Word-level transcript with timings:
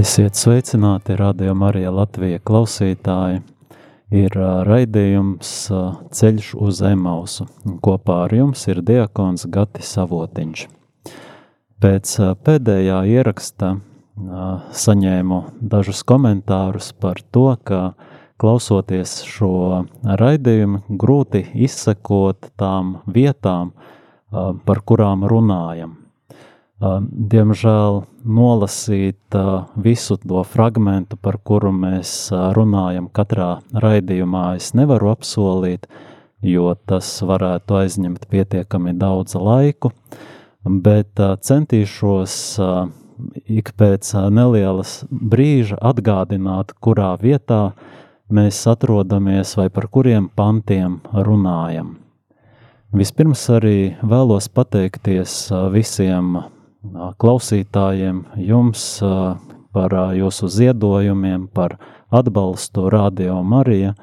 Esiet 0.00 0.34
sveicināti, 0.34 1.12
Radio 1.16 1.52
Marija 1.54 1.90
Latvija 1.92 2.38
klausītāji. 2.40 3.42
Ir 4.16 4.32
raidījums 4.64 5.50
Ceļš 6.16 6.46
uz 6.56 6.78
Emausu. 6.88 7.44
Kopā 7.84 8.14
ar 8.24 8.32
jums 8.32 8.62
ir 8.72 8.80
diakons 8.80 9.44
Gatis 9.52 9.90
Savotiņš. 9.92 10.62
Pēc 11.84 12.14
pēdējā 12.46 13.02
ieraksta 13.12 13.74
saņēmu 14.84 15.40
dažus 15.74 16.00
komentārus 16.08 16.94
par 16.96 17.20
to, 17.28 17.50
ka 17.60 17.82
klausoties 18.40 19.18
šo 19.28 19.52
raidījumu, 20.22 20.80
grūti 20.88 21.44
izsekot 21.66 22.54
tām 22.56 23.02
vietām, 23.04 23.74
par 24.64 24.80
kurām 24.80 25.28
runājam. 25.28 25.98
Diemžēl 26.80 28.00
nolasīt 28.24 29.36
visu 29.80 30.16
to 30.20 30.42
fragmentu, 30.44 31.16
par 31.16 31.38
kuru 31.44 31.72
mēs 31.72 32.30
runājam 32.56 33.08
katrā 33.12 33.60
raidījumā, 33.72 34.56
es 34.60 34.72
nevaru 34.76 35.10
apsolīt, 35.12 35.86
jo 36.42 36.74
tas 36.88 37.08
varētu 37.26 37.78
aizņemt 37.80 38.26
pietiekami 38.30 38.94
daudz 38.98 39.36
laiku, 39.36 39.92
bet 40.64 41.20
centīšos 41.20 42.36
ik 43.48 43.72
pēc 43.76 44.12
nelielas 44.32 45.00
brīža 45.10 45.76
atgādināt, 45.90 46.72
kurā 46.80 47.14
vietā 47.20 47.72
mēs 48.30 48.62
atrodamies 48.70 49.56
vai 49.58 49.68
par 49.68 49.88
kuriem 49.92 50.30
pantiem 50.36 51.00
runājam. 51.12 51.98
Vispirms 52.96 53.42
arī 53.54 53.92
vēlos 54.02 54.48
pateikties 54.50 55.50
visiem 55.74 56.40
klausītājiem, 57.20 58.24
jums 58.40 58.84
par 59.74 59.94
jūsu 60.16 60.48
ziedojumiem, 60.50 61.46
par 61.52 61.76
atbalstu 62.10 62.88
Radio 62.90 63.42
Marija, 63.46 63.94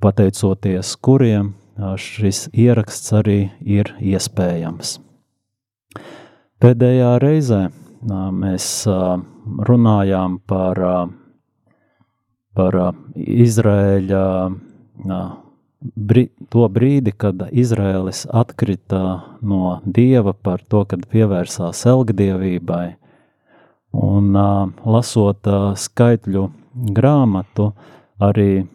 pateicoties 0.00 0.96
kuriem 0.96 1.54
šis 2.00 2.48
ieraksts 2.52 3.12
arī 3.16 3.50
ir 3.60 3.92
iespējams. 4.00 4.98
Pēdējā 6.60 7.12
reizē 7.22 7.60
mēs 8.36 8.66
runājām 9.68 10.40
par, 10.48 10.80
par 12.56 12.80
Izraēļa 13.16 14.24
brī, 15.80 16.28
to 16.52 16.66
brīdi, 16.68 17.12
kad 17.16 17.42
Izraēlis 17.50 18.26
atkrita 18.32 19.02
no 19.42 19.80
dieva 19.84 20.32
par 20.32 20.62
to, 20.68 20.84
kad 20.84 21.06
pievērsās 21.10 21.84
elgdievībai, 21.88 22.96
un 23.96 24.34
uh, 24.36 24.70
lasot 24.86 25.46
uh, 25.50 25.72
skaitļu 25.76 26.48
grāmatu, 26.96 27.72
arī 28.22 28.66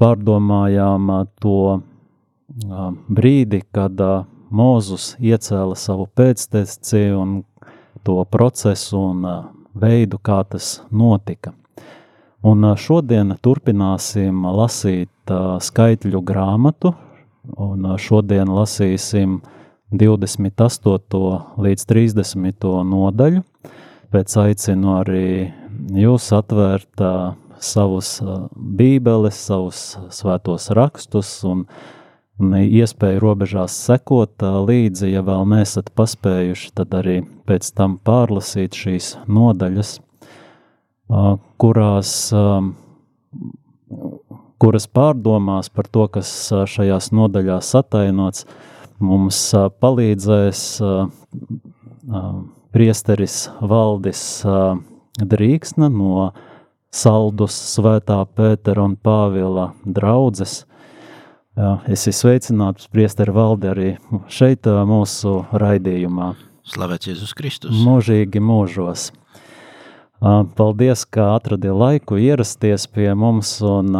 pārdomājām 0.00 1.12
uh, 1.12 1.26
to 1.40 1.58
uh, 1.76 2.88
brīdi, 3.08 3.62
kad 3.72 4.00
uh, 4.00 4.24
Mūzus 4.46 5.16
iecēla 5.18 5.74
savu 5.74 6.04
pēcteci 6.14 7.08
un 7.18 7.40
to 8.06 8.20
procesu 8.30 9.00
un 9.08 9.24
uh, 9.26 9.38
veidu, 9.74 10.20
kā 10.22 10.44
tas 10.46 10.80
notika. 10.90 11.52
Un 12.46 12.62
šodien 12.78 13.34
turpināsim 13.42 14.44
lasīt 14.54 15.10
skaitļu 15.30 16.20
grāmatu, 16.26 16.92
un 17.56 17.86
šodien 18.00 18.50
lasīsim 18.50 19.40
28. 19.94 21.32
līdz 21.62 21.84
30. 21.92 22.70
nodaļu. 22.90 23.42
Pēc 24.14 24.36
aicinu 24.42 24.96
arī 25.00 25.28
jūs 25.98 26.30
atvērt 26.34 27.04
savus 27.62 28.16
bībeles, 28.54 29.38
savus 29.48 29.84
svētos 30.14 30.70
rakstus 30.76 31.30
un, 31.46 31.66
iespēju 32.36 33.22
robežās 33.22 33.76
sekot 33.86 34.42
līdzi, 34.42 35.08
ja 35.14 35.22
vēl 35.24 35.46
nesat 35.54 35.88
paspējuši, 35.96 36.74
tad 36.76 36.92
arī 36.98 37.22
pēc 37.48 37.70
tam 37.78 37.96
pārlasīt 38.04 38.76
šīs 38.76 39.14
nodaļas 39.24 39.96
kurās, 41.56 42.32
kuras 44.62 44.86
pārdomās 44.88 45.68
par 45.72 45.88
to, 45.92 46.06
kas 46.08 46.30
šajās 46.70 47.10
nodaļās 47.14 47.74
atainots, 47.80 48.46
mums 48.98 49.40
palīdzēs 49.82 50.62
priesteris 52.76 53.38
Valdis 53.60 54.22
Drīksna 55.16 55.90
no 55.92 56.30
Saldus 56.96 57.56
Svētā 57.74 58.22
Pētera 58.36 58.86
un 58.86 58.96
Pāvila 58.96 59.70
draudzes. 59.84 60.64
Es 61.88 62.04
esmu 62.04 62.16
sveicināts 62.20 62.88
priesteri 62.92 63.32
Valdi 63.32 63.68
arī 63.70 63.90
šeit 64.32 64.68
mūsu 64.68 65.38
raidījumā. 65.56 66.34
Slavēts 66.66 67.08
Jēzus 67.08 67.32
Kristus. 67.36 67.76
Mūžīgi 67.80 68.42
mūžos. 68.44 69.10
Paldies, 70.56 71.04
ka 71.04 71.34
atradi 71.36 71.70
laiku 71.70 72.16
ierasties 72.18 72.86
pie 72.90 73.12
mums 73.14 73.50
un 73.62 73.92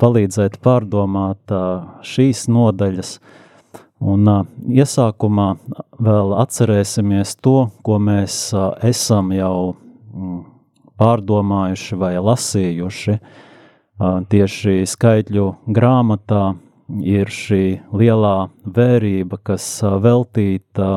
palīdzēt 0.00 0.56
pārdomāt 0.64 1.52
šīs 2.08 2.46
nodaļas. 2.48 3.10
Un 4.00 4.30
iesākumā 4.80 5.48
vēl 6.08 6.32
atcerēsimies 6.40 7.36
to, 7.44 7.56
ko 7.84 7.98
mēs 8.00 8.38
esam 8.86 9.32
jau 9.36 9.74
pārdomājuši 11.00 12.00
vai 12.00 12.14
lasījuši. 12.30 13.18
Tieši 14.32 14.80
skaitļu 14.94 15.46
grāmatā 15.68 16.44
ir 17.04 17.30
šī 17.42 17.64
lielā 17.92 18.36
vērība, 18.64 19.42
kas 19.52 19.68
veltīta 19.84 20.90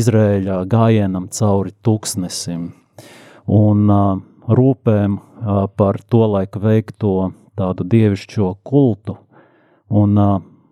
Izrēļa 0.00 0.62
gājienam 0.70 1.28
cauri 1.34 1.74
tūkstnesim 1.84 2.70
un 3.50 3.90
rūpēm 4.50 5.18
par 5.76 5.98
to 6.08 6.22
laiku 6.34 6.62
veikto 6.62 7.14
tādu 7.58 7.86
dievišķo 7.90 8.54
kultu. 8.66 9.16
Un, 9.90 10.16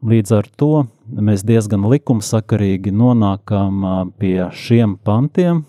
līdz 0.06 0.34
ar 0.36 0.46
to 0.60 0.72
mēs 1.10 1.42
diezgan 1.46 1.88
likumsakarīgi 1.90 2.92
nonākam 2.94 4.12
pie 4.20 4.46
šiem 4.54 4.94
pantiem, 5.02 5.64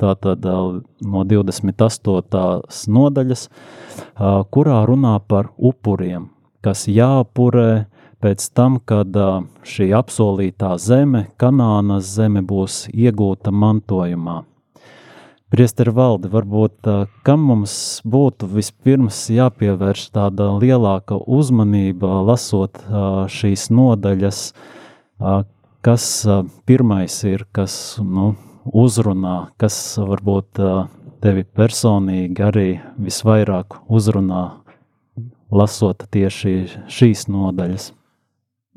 tātad 0.00 0.42
no 0.42 1.22
28. 1.28 2.90
nodaļas, 2.96 3.46
kurā 4.50 4.82
runā 4.88 5.14
par 5.28 5.52
upuriem, 5.56 6.30
kas 6.64 6.88
jāpurē 6.90 7.86
pēc 8.20 8.50
tam, 8.56 8.80
kad 8.84 9.14
šī 9.64 9.90
apsolītā 9.96 10.74
zeme, 10.80 11.28
Kanānas 11.40 12.10
zeme, 12.16 12.42
būs 12.44 12.86
iegūta 12.90 13.52
mantojumā. 13.54 14.42
Priesteri 15.50 15.90
valdi, 15.90 16.28
varbūt 16.30 16.86
kam 17.26 17.48
mums 17.48 17.72
būtu 18.06 18.46
vispirms 18.52 19.16
jāpievērš 19.34 20.04
tāda 20.14 20.46
lielāka 20.62 21.18
uzmanība, 21.26 22.20
lasot 22.22 22.78
šīs 23.34 23.64
nodaļas, 23.74 24.44
kas 25.82 26.06
pirmais 26.70 27.18
ir, 27.26 27.42
kas 27.50 27.74
nu, 27.98 28.28
uzrunā, 28.62 29.50
kas 29.58 29.80
varbūt 29.98 30.62
tevi 31.18 31.42
personīgi 31.58 32.46
arī 32.46 32.68
visvairāk 33.02 33.80
uzrunā, 33.90 34.44
lasot 35.50 36.06
tieši 36.14 36.56
šīs 36.86 37.26
nodaļas? 37.26 37.90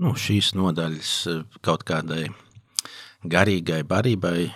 Nu, 0.01 0.17
šīs 0.17 0.55
nodaļas 0.57 1.15
kaut 1.61 1.85
kādai 1.85 2.31
garīgai 3.29 3.83
barībai 3.85 4.49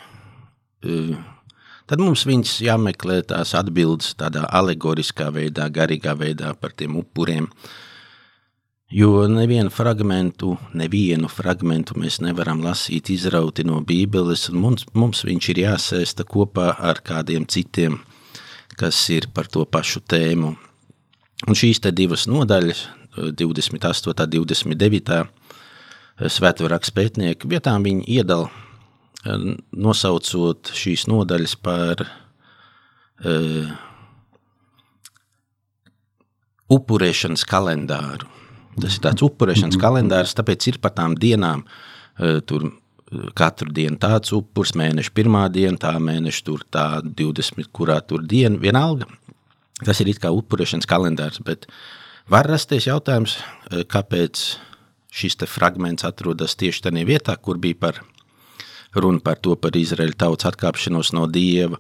tad 1.88 2.04
mums 2.04 2.25
viņas 2.28 2.57
jāmeklē 2.68 3.22
tās 3.31 3.54
atbildes 3.57 4.13
tādā 4.19 4.45
alegoriskā 4.60 5.30
veidā, 5.34 5.69
garīgā 5.74 6.16
veidā 6.19 6.54
par 6.60 6.75
tiem 6.75 7.00
upuriem. 7.00 7.48
Jo 8.88 9.25
nevienu 9.28 9.72
fragmentu, 9.74 10.54
nevienu 10.78 11.28
fragmentu 11.28 11.98
mēs 12.00 12.22
nevaram 12.24 12.62
lasīt 12.63 13.10
izrauti 13.12 13.66
no 13.68 13.81
Bībeles, 13.84 14.45
un 14.51 14.62
mums, 14.63 14.86
mums 14.95 15.25
viņš 15.28 15.50
ir 15.51 15.63
jāsēsta 15.66 16.24
kopā 16.28 16.69
ar 16.80 17.01
kādiem 17.04 17.44
citiem, 17.51 17.98
kas 18.80 19.01
ir 19.12 19.28
par 19.36 19.51
to 19.51 19.66
pašu 19.68 20.04
tēmu. 20.07 20.54
Un 21.48 21.60
šīs 21.60 21.83
te 21.83 21.92
divas 21.92 22.30
nodaļas, 22.31 22.86
28. 23.18 24.40
un 24.40 24.48
29. 24.48 25.19
svētvaraksts 26.38 26.94
pētnieku 26.95 27.50
vietām 27.51 27.83
viņi 27.86 28.07
iedala, 28.07 28.48
nosaucot 29.72 30.72
šīs 30.78 31.08
nodaļas 31.12 31.56
par 31.64 32.04
uh, 32.06 33.70
upurēšanas 36.74 37.46
kalendāru. 37.48 38.30
Tas 38.78 38.98
ir 38.98 39.06
tāds 39.08 39.26
upurēšanas 39.26 39.80
kalendārs, 39.82 40.36
tāpēc 40.38 40.70
ir 40.72 40.82
pa 40.84 40.94
tām 40.94 41.18
dienām 41.18 41.64
uh, 41.66 42.40
tur 42.46 42.70
katru 43.38 43.72
dienu 43.72 43.96
tāds 44.02 44.34
upurs, 44.36 44.74
mēneša 44.76 45.14
pirmā 45.16 45.46
diena, 45.54 45.80
tā 45.80 45.94
mēneša 46.00 46.44
tur 46.44 46.66
tā 46.74 46.88
20, 47.06 47.70
kurā 47.72 48.02
tur 48.04 48.26
diena, 48.28 48.60
vienalga. 48.60 49.08
Tas 49.86 50.02
ir 50.02 50.12
it 50.12 50.20
kā 50.20 50.32
upurēšanas 50.34 50.90
kalendārs, 50.90 51.40
bet 51.46 51.70
var 52.28 52.50
rasties 52.50 52.90
jautājums, 52.90 53.38
kāpēc 53.94 54.44
šis 55.14 55.40
te 55.40 55.48
fragments 55.50 56.06
atrodas 56.08 56.58
tieši 56.60 56.88
tajā 56.88 57.06
vietā, 57.08 57.38
kur 57.40 57.62
bija 57.62 57.80
par 57.80 58.02
runa 58.95 59.24
par 59.24 59.42
to 59.44 59.56
par 59.60 59.75
Izraēļa 59.78 60.19
tautas 60.24 60.51
atkāpšanos 60.51 61.13
no 61.18 61.25
Dieva, 61.31 61.80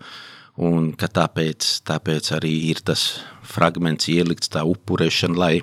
un 0.57 0.91
ka 0.97 1.09
tāpēc, 1.13 1.67
tāpēc 1.87 2.31
arī 2.37 2.53
ir 2.71 2.81
tas 2.85 3.21
fragments 3.45 4.09
ielikts 4.11 4.51
tā 4.53 4.63
upurēšana, 4.67 5.37
lai, 5.37 5.55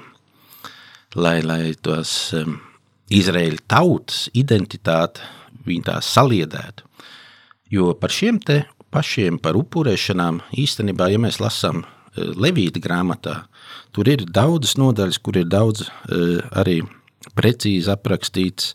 lai, 1.15 1.41
lai 1.43 1.75
tos 1.83 2.33
um, 2.39 2.61
Izraēļa 3.13 3.67
tautas 3.69 4.29
identitāti 4.35 5.25
viņi 5.67 5.87
tā 5.89 5.99
saliedētu. 6.05 6.87
Jo 7.73 7.93
par 7.99 8.13
šiem 8.13 8.39
te 8.39 8.63
pašiem 8.95 9.41
par 9.43 9.59
upurēšanām 9.59 10.41
īstenībā, 10.63 11.09
ja 11.11 11.21
mēs 11.23 11.41
lasām 11.43 11.83
e, 11.83 11.87
Levīta 12.39 12.83
grāmatā, 12.83 13.41
tur 13.95 14.09
ir 14.11 14.25
daudz 14.29 14.77
nodaļas, 14.79 15.19
kur 15.25 15.41
ir 15.41 15.49
daudz 15.51 15.83
e, 15.83 16.21
arī 16.55 16.79
precīzi 17.35 17.91
aprakstīts 17.91 18.75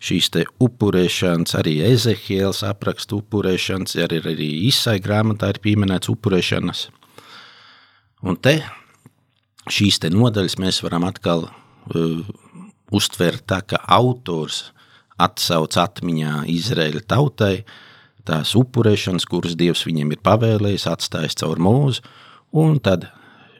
šīs 0.00 0.30
upurēšanas, 0.60 1.54
arī 1.60 1.80
Ezehiels 1.84 2.62
apraksta 2.64 3.18
upurēšanas, 3.18 3.96
arī, 4.00 4.20
arī 4.24 4.48
Isai 4.70 4.98
grāmatā 5.00 5.52
ir 5.52 5.60
pieminēts 5.60 6.08
upurēšanas. 6.12 6.88
Un 8.24 8.36
te 8.36 8.60
šīs 9.70 10.00
te 10.00 10.10
nodaļas 10.12 10.58
mēs 10.60 10.80
varam 10.84 11.04
atkal 11.08 11.46
uh, 11.48 12.24
uztvert 12.92 13.44
tā, 13.48 13.60
ka 13.60 13.80
autors 13.88 14.70
atsauc 15.20 15.76
atmiņā 15.76 16.46
Izraēļa 16.48 17.04
tautai 17.08 17.54
tās 18.24 18.54
upurēšanas, 18.56 19.26
kuras 19.28 19.56
Dievs 19.58 19.84
viņiem 19.88 20.14
ir 20.14 20.24
pavēlējis, 20.24 20.88
atstājis 20.88 21.38
caur 21.42 21.60
mūzu, 21.60 22.04
un 22.56 22.78
tad 22.80 23.08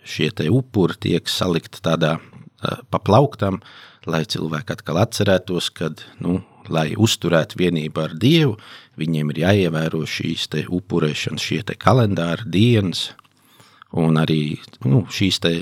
šie 0.09 0.31
te 0.37 0.49
upuri 0.53 0.97
tiek 1.01 1.29
salikt 1.29 1.83
tādā 1.85 2.17
pa 2.61 3.01
plauktam, 3.03 3.61
lai 4.09 4.25
cilvēki 4.29 4.77
atkal 4.77 5.01
atcerētos, 5.03 5.71
kad, 5.77 6.05
nu, 6.25 6.41
lai 6.73 6.91
uzturētu 6.99 7.59
vienību 7.61 8.05
ar 8.05 8.15
Dievu, 8.21 8.57
viņiem 9.01 9.33
ir 9.33 9.43
jāievēro 9.45 10.05
šīs 10.09 10.49
te 10.53 10.65
upurēšanas, 10.69 11.47
šie 11.47 11.63
te 11.67 11.77
kalendāri, 11.81 12.49
dienas, 12.53 13.11
un 13.97 14.21
arī 14.21 14.61
nu, 14.87 15.05
šīs 15.11 15.41
te 15.43 15.55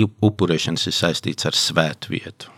upurēšanas 0.00 0.88
ir 0.88 0.96
saistīts 0.96 1.46
ar 1.50 1.58
svētu 1.58 2.14
vietu. 2.14 2.50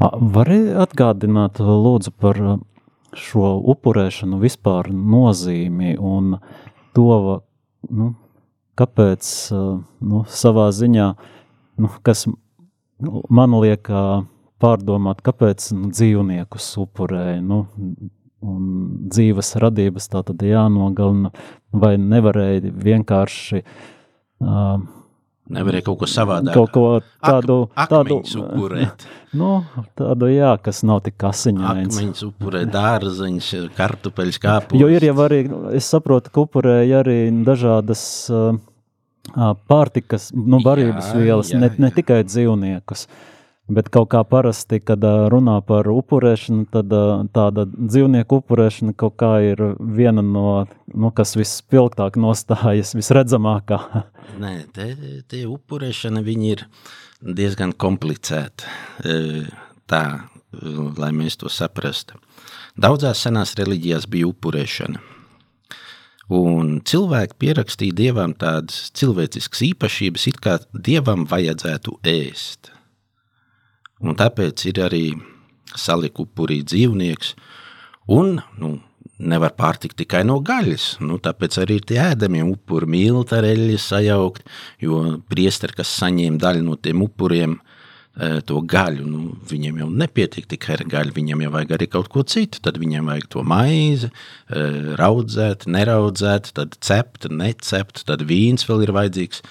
Vari 0.00 0.62
atgādināt 0.80 1.60
lūdzu 1.60 2.12
par 2.16 2.38
šo 3.16 3.50
upurēšanu 3.72 4.38
vispār 4.40 4.88
nozīmi 4.94 5.96
un 5.98 6.38
to, 6.96 7.42
nu, 7.90 8.14
kāpēc, 8.80 9.28
nu, 10.00 10.22
savā 10.30 10.70
ziņā, 10.72 11.10
nu, 11.78 11.90
kas 12.06 12.26
man 13.30 13.56
liek 13.60 13.90
pārdomāt, 14.60 15.22
kāpēc 15.24 15.70
nu, 15.76 15.90
dzīvniekus 15.94 16.70
upurēja, 16.82 17.40
nu, 17.44 17.64
un 18.40 18.70
dzīves 19.10 19.54
radības 19.60 20.08
tā 20.12 20.24
tad 20.26 20.42
jānogalina, 20.44 21.32
vai 21.72 21.94
nevarēja 22.00 22.72
vienkārši 22.72 23.62
uh, 23.64 24.80
Nevarēja 25.50 25.82
kaut 25.82 25.98
ko 25.98 26.06
savādāk. 26.06 26.54
Kaut 26.54 26.70
ko 26.70 26.82
tādu, 27.26 27.56
Ak, 27.74 27.90
tādu 27.90 28.20
upurēt. 28.22 29.06
Nu, 29.30 29.60
tādu, 29.94 30.26
jā, 30.26 30.56
kas 30.58 30.80
nav 30.82 31.04
tik 31.06 31.22
asiņains. 31.22 31.94
Akmeņus 31.94 32.24
upurē 32.26 32.64
dārzeņus, 32.66 33.50
kartupeļus, 33.76 34.38
kāpus. 34.42 34.78
Jo 34.78 34.88
ir 34.90 35.06
jau 35.06 35.14
arī, 35.22 35.44
es 35.78 35.86
saprotu, 35.90 36.32
ka 36.34 36.42
upurēja 36.48 37.04
arī 37.04 37.18
dažādas 37.46 38.02
uh, 38.34 38.58
pārtikas, 39.70 40.30
nu, 40.34 40.60
barības 40.64 41.12
jā, 41.12 41.20
vielas, 41.20 41.52
jā, 41.52 41.60
ne, 41.62 41.70
ne 41.78 41.90
tikai 41.94 42.22
dzīvniekus. 42.26 43.06
Bet 43.70 43.86
kaut 43.94 44.08
kā 44.10 44.24
parasti, 44.26 44.80
kad 44.82 45.04
runā 45.30 45.60
par 45.62 45.86
upurēšanu, 45.92 46.64
tad 46.74 46.90
tāda 47.36 47.66
dzīvnieku 47.70 48.40
upurēšana 48.40 48.96
kaut 48.98 49.14
kā 49.22 49.36
ir 49.46 49.62
viena 49.78 50.24
no, 50.26 50.64
nu, 50.90 51.12
kas 51.14 51.36
vispilgtāk 51.38 52.18
nostājas, 52.18 52.96
visredzamākā. 52.98 53.78
Nē, 54.42 54.54
te, 54.74 54.88
te 55.30 55.44
upurēšana 55.46 56.24
viņi 56.26 56.50
ir 56.56 56.66
diezgan 57.20 57.76
komplicēta, 57.78 58.66
tā, 59.86 60.02
lai 60.98 61.14
mēs 61.14 61.38
to 61.38 61.52
saprastu. 61.52 62.18
Daudzās 62.80 63.22
senās 63.22 63.54
reliģijās 63.60 64.10
bija 64.10 64.32
upurēšana. 64.32 65.19
Un 66.30 66.76
cilvēki 66.86 67.34
pierakstīja 67.42 67.96
dievam 67.98 68.36
tādas 68.38 68.92
cilvēciskas 68.94 69.64
īpašības, 69.72 70.26
it 70.30 70.36
kā 70.42 70.58
dievam 70.70 71.24
vajadzētu 71.26 71.96
ēst. 72.06 72.70
Un 74.00 74.14
tāpēc 74.16 74.62
ir 74.70 74.78
arī 74.84 75.04
saliku 75.76 76.28
upurī 76.28 76.60
dzīvnieks, 76.62 77.34
un 78.14 78.38
nu, 78.62 78.70
nevar 79.18 79.56
pārtikt 79.58 79.98
tikai 80.00 80.22
no 80.28 80.38
gaļas. 80.44 81.00
Nu, 81.02 81.18
tāpēc 81.22 81.58
arī 81.64 81.80
ir 81.80 81.88
tie 81.90 81.98
ēdamie 82.04 82.44
upuri, 82.46 82.88
miltareļi 82.94 83.76
sajaukt, 83.82 84.46
jo 84.82 85.02
priesteri, 85.30 85.80
kas 85.82 85.92
saņēma 85.98 86.40
daļu 86.40 86.64
no 86.66 86.78
tiem 86.78 87.02
upuriem, 87.04 87.58
e, 87.58 87.79
to 88.44 88.60
gaļu, 88.66 89.04
nu, 89.06 89.20
viņiem 89.48 89.82
jau 89.82 89.88
nepietiek 90.02 90.48
tikai 90.50 90.74
ar 90.78 90.84
gaļu, 90.90 91.14
viņiem 91.16 91.44
jau 91.46 91.52
vajag 91.54 91.74
arī 91.76 91.86
kaut 91.92 92.08
ko 92.12 92.24
citu, 92.26 92.58
tad 92.64 92.80
viņiem 92.82 93.06
vajag 93.06 93.28
to 93.30 93.44
maizi, 93.46 94.10
e, 94.10 94.64
raudzēt, 94.98 95.68
neraudzēt, 95.70 96.50
tad 96.58 96.74
cept, 96.84 97.30
necept, 97.30 98.02
tad 98.10 98.26
vīns 98.26 98.66
vēl 98.68 98.88
ir 98.88 98.96
vajadzīgs, 98.98 99.44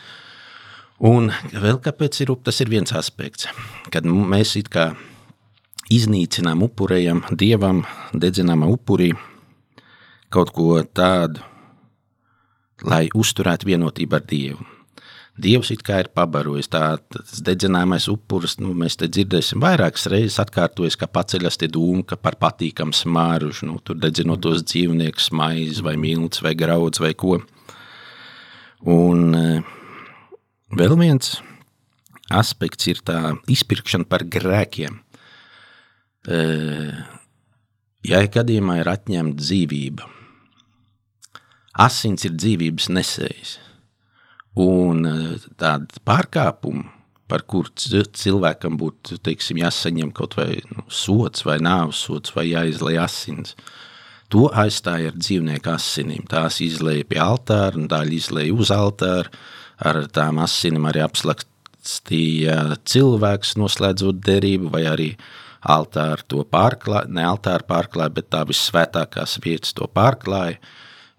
Un 0.99 1.29
vēl 1.55 1.77
kāpēc 1.79 2.17
ir, 2.25 2.33
tas 2.43 2.57
ir 2.59 2.67
viens 2.67 2.91
aspekts, 2.91 3.47
kad 3.87 4.03
mēs 4.03 4.57
it 4.59 4.67
kā 4.67 4.89
iznīcinām, 5.87 6.59
upurējam 6.67 7.23
dievam, 7.31 7.85
dedzinām 8.11 8.65
upurī 8.67 9.13
kaut 10.29 10.51
ko 10.51 10.81
tādu, 10.83 11.39
lai 12.83 13.07
uzturētu 13.15 13.71
vienotību 13.71 14.19
ar 14.19 14.27
Dievu. 14.27 14.67
Dievs 15.39 15.71
it 15.71 15.85
kā 15.87 16.01
ir 16.03 16.09
pabarojis 16.15 16.67
tāds 16.73 17.39
dedzināmais 17.45 18.09
upuris, 18.11 18.57
nu, 18.59 18.73
mēs 18.75 18.99
te 18.99 19.07
dzirdēsim 19.07 19.63
vairākas 19.63 20.09
reizes 20.11 20.39
atkārtojas, 20.43 20.97
ka 20.99 21.07
paceļas 21.07 21.61
tie 21.61 21.71
dūmi, 21.71 22.03
ka 22.09 22.19
par 22.19 22.35
patīkam 22.41 22.91
smārušu, 22.95 23.69
nu, 23.69 23.79
tur 23.79 23.97
dedzinot 24.03 24.43
tos 24.43 24.65
dzīvniekus, 24.67 25.31
maizi 25.31 25.85
vai 25.85 25.95
milts 26.01 26.43
vai 26.43 26.55
graudz 26.59 26.99
vai 26.99 27.15
ko. 27.17 27.39
Un 28.89 29.37
Vēl 30.69 30.93
viens 30.99 31.39
aspekts 32.29 32.85
ir 32.91 32.99
tā 33.01 33.33
izpirkšana 33.49 34.05
par 34.05 34.21
grēkiem. 34.29 34.99
Ja 38.05 38.19
gadījumā 38.35 38.75
ir 38.83 38.91
atņemta 38.91 39.41
dzīvība, 39.41 40.05
asins 41.81 42.27
ir 42.29 42.37
dzīvības 42.37 42.91
nesējs, 42.93 43.55
un 44.57 45.03
tāda 45.59 46.01
pārkāpuma, 46.07 46.87
par 47.29 47.43
kur 47.45 47.69
cilvēkam 47.77 48.77
būtu 48.79 49.19
teiksim, 49.21 49.61
jāsaņem 49.61 50.09
kaut 50.17 50.35
vai 50.39 50.63
nu, 50.71 50.85
sots, 50.89 51.45
vai 51.45 51.59
nāves 51.61 52.01
sots, 52.07 52.33
vai 52.33 52.47
jāizlai 52.49 52.95
asins, 53.01 53.53
to 54.33 54.47
aizstāja 54.49 55.11
ar 55.11 55.17
dzīvnieku 55.17 55.69
asinīm. 55.73 56.25
Tās 56.29 56.59
izlēja 56.65 57.05
pie 57.09 57.21
altāra, 57.21 57.77
un 57.77 57.87
daļa 57.89 58.17
izlēja 58.17 58.55
uz 58.57 58.73
altāra, 58.73 59.29
ar 59.85 60.01
tām 60.13 60.41
asinīm 60.41 60.89
arī 60.89 61.03
apslakstīja 61.05 62.79
cilvēks, 62.89 63.55
noslēdzot 63.61 64.25
derību, 64.25 64.73
vai 64.73 64.83
arī 64.89 65.11
altāru 65.69 66.25
to 66.31 66.43
pārklāja, 66.49 67.09
ne 67.11 67.25
altāru 67.27 67.67
pārklāja, 67.69 68.15
bet 68.15 68.29
tā 68.33 68.45
vissvētākās 68.47 69.37
vietas 69.43 69.75
to 69.77 69.89
pārklāja. 69.91 70.57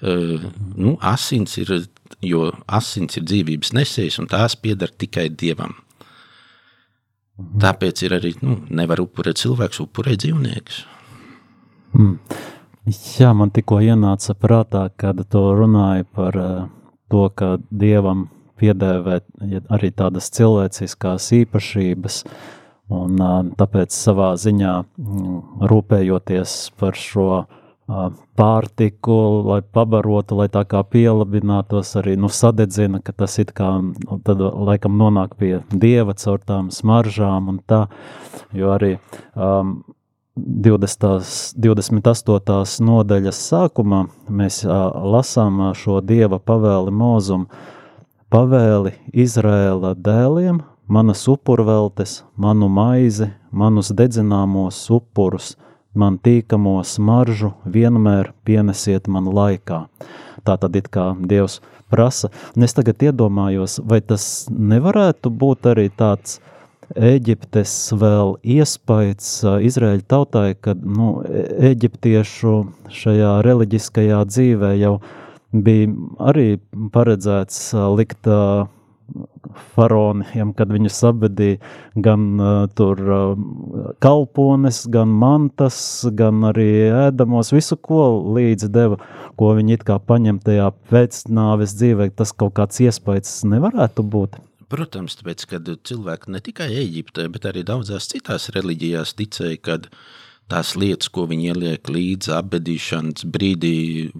Uh, 0.00 0.46
nu, 0.80 0.94
asins 1.04 1.58
ir, 1.60 1.74
jo 2.24 2.50
asins 2.66 3.16
ir 3.18 3.26
dzīvības 3.28 3.72
nesējs, 3.76 4.18
un 4.22 4.28
tās 4.30 4.56
pieder 4.60 4.92
tikai 4.92 5.28
Dievam. 5.30 5.76
Tāpēc 7.60 8.02
ir 8.04 8.16
arī, 8.18 8.34
nu, 8.44 8.58
nevar 8.68 9.00
upurēt 9.00 9.40
cilvēks, 9.40 9.80
upurēt 9.86 10.20
dzīvniekus. 10.24 10.82
Mm. 11.96 12.18
Jā, 13.18 13.30
man 13.36 13.52
tikko 13.54 13.80
ienāca 13.84 14.34
prātā, 14.36 14.86
kad 15.00 15.20
to 15.32 15.42
runāja 15.56 16.04
par 16.16 16.36
uh, 16.36 16.68
to, 17.12 17.26
ka 17.36 17.56
Dievam 17.70 18.28
piedēvēt 18.60 19.24
arī 19.72 19.90
tādas 19.96 20.28
cilvēciskās 20.36 21.30
īpašības, 21.40 22.18
un 22.92 23.22
tāpēc 23.56 23.94
savā 23.94 24.34
ziņā 24.40 24.74
mm, 24.82 25.38
rūpējoties 25.70 26.56
par 26.80 26.98
šo 26.98 27.28
pārtiku, 28.38 29.16
lai 29.46 29.60
pabarotu, 29.62 30.36
lai 30.38 30.48
tā 30.52 30.62
kā 30.68 30.82
pielabinātos, 30.86 31.92
arī 31.98 32.16
nu, 32.20 32.30
sadedzina, 32.30 33.00
ka 33.02 33.12
tas 33.12 33.38
it 33.42 33.52
kā 33.56 33.70
nu, 33.82 34.18
tad 34.24 34.40
laikam 34.40 34.98
nonāk 35.00 35.34
pie 35.40 35.52
dieva 35.70 36.14
caur 36.18 36.38
tām 36.46 36.70
smaržām 36.74 37.50
un 37.50 37.58
tā, 37.66 37.86
jo 38.56 38.70
arī 38.74 38.94
um, 39.34 39.80
20, 40.38 41.56
28. 41.58 42.84
nodaļas 42.86 43.40
sākumā 43.50 44.04
mēs 44.28 44.62
uh, 44.64 44.92
lasām 45.14 45.60
šo 45.76 45.98
dieva 46.04 46.38
pavēli 46.38 46.94
mūzumu, 46.94 47.48
pavēli 48.30 48.94
Izrēla 49.10 49.96
dēliem, 49.98 50.62
manas 50.86 51.26
upurveltes, 51.28 52.20
manu 52.38 52.70
maizi, 52.70 53.32
manus 53.50 53.90
dedzināmos 53.96 54.78
upurus, 54.94 55.56
man 55.94 56.18
tīkamo 56.22 56.78
smaržu 56.86 57.54
vienmēr 57.64 58.32
pienesiet 58.44 59.08
man 59.08 59.30
laikā. 59.34 59.84
Tā 60.46 60.56
tad 60.60 60.76
it 60.76 60.88
kā 60.92 61.12
Dievs 61.18 61.60
prasa, 61.90 62.30
un 62.56 62.64
es 62.64 62.76
tagad 62.76 63.02
iedomājos, 63.02 63.80
vai 63.84 64.00
tas 64.00 64.46
nevarētu 64.50 65.32
būt 65.32 65.72
arī 65.72 65.90
tāds 65.90 66.38
Eģiptes 66.90 67.72
vēl 67.94 68.32
iespējas 68.42 69.28
Izraēļa 69.62 70.06
tautai, 70.10 70.56
kad 70.58 70.80
nu, 70.82 71.20
eģiptiešu 71.70 72.54
šajā 72.90 73.36
reliģiskajā 73.46 74.18
dzīvē 74.26 74.72
jau 74.80 74.96
bija 75.54 75.92
arī 76.32 76.48
paredzēts 76.90 77.70
likt 77.94 78.26
faraoniem, 79.74 80.52
kad 80.56 80.72
viņus 80.72 80.98
apbedīja 81.10 81.58
gan 82.02 82.26
uh, 82.40 82.50
tur 82.76 83.00
uh, 83.00 83.94
kalpones, 84.02 84.82
gan 84.92 85.12
mantas, 85.22 85.80
gan 86.16 86.44
arī 86.50 86.68
ēdamos, 86.90 87.52
visu, 87.54 87.78
ko 87.80 88.04
līdzi 88.36 88.70
deva, 88.74 89.00
ko 89.40 89.54
viņi 89.58 89.78
it 89.78 89.88
kā 89.88 89.98
paņem 90.02 90.40
tajā 90.44 90.70
pēcnāves 90.92 91.76
dzīvē, 91.78 92.10
tas 92.16 92.34
kaut 92.36 92.56
kāds 92.58 92.82
iespējas 92.84 93.40
nevarētu 93.50 94.06
būt. 94.06 94.40
Protams, 94.70 95.16
tāpēc, 95.18 95.44
kad 95.50 95.68
cilvēki 95.88 96.30
ne 96.30 96.40
tikai 96.46 96.68
Eģiptē, 96.78 97.24
bet 97.34 97.48
arī 97.50 97.64
daudzās 97.66 98.06
citās 98.12 98.52
reliģijās 98.54 99.16
ticēja, 99.18 99.58
kad 99.66 99.88
tās 100.50 100.76
lietas, 100.78 101.10
ko 101.10 101.24
viņi 101.30 101.50
ieliek 101.50 101.90
līdzi 101.90 102.36
apbedīšanas 102.36 103.26
brīdī, 103.34 103.74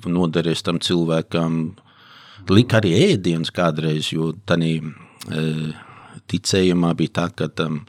noderēs 0.07 0.65
tam 0.67 0.81
cilvēkam, 0.83 1.61
lika 2.51 2.81
arī 2.81 2.97
ēdienas 3.13 3.55
kādreiz, 3.55 4.11
jo 4.15 4.33
tādā 4.49 4.75
ticējumā 6.31 6.95
bija 6.99 7.17
tā, 7.21 7.27
ka 7.35 7.49
tam 7.49 7.85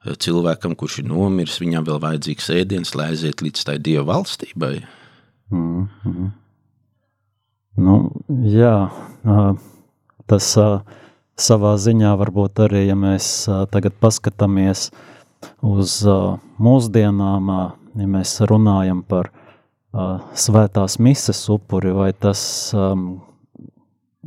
cilvēkam, 0.00 0.74
kurš 0.80 1.00
ir 1.02 1.08
nomiris, 1.10 1.60
viņam 1.60 1.84
vēl 1.84 1.98
vajadzīgs 2.00 2.50
ēdiens, 2.56 2.94
lai 2.96 3.10
aiziet 3.12 3.42
līdz 3.44 3.64
tai 3.68 3.78
dieva 3.78 4.06
valstībai. 4.14 4.80
Mm 5.50 5.88
-hmm. 6.04 6.30
Nu, 7.80 8.10
jā, 8.44 8.90
tas 10.26 10.46
savā 11.40 11.76
ziņā 11.76 12.16
varbūt 12.18 12.58
arī, 12.66 12.86
ja 12.86 12.94
mēs 12.94 13.48
tagad 13.70 13.92
paskatāmies 14.00 14.90
uz 15.62 16.04
mūsdienām, 16.58 17.50
ja 17.94 18.06
mēs 18.06 18.40
runājam 18.40 19.02
par 19.02 19.30
svētās 20.34 20.98
mises 20.98 21.48
upuri, 21.48 21.92
vai 21.92 22.12
tas 22.12 22.72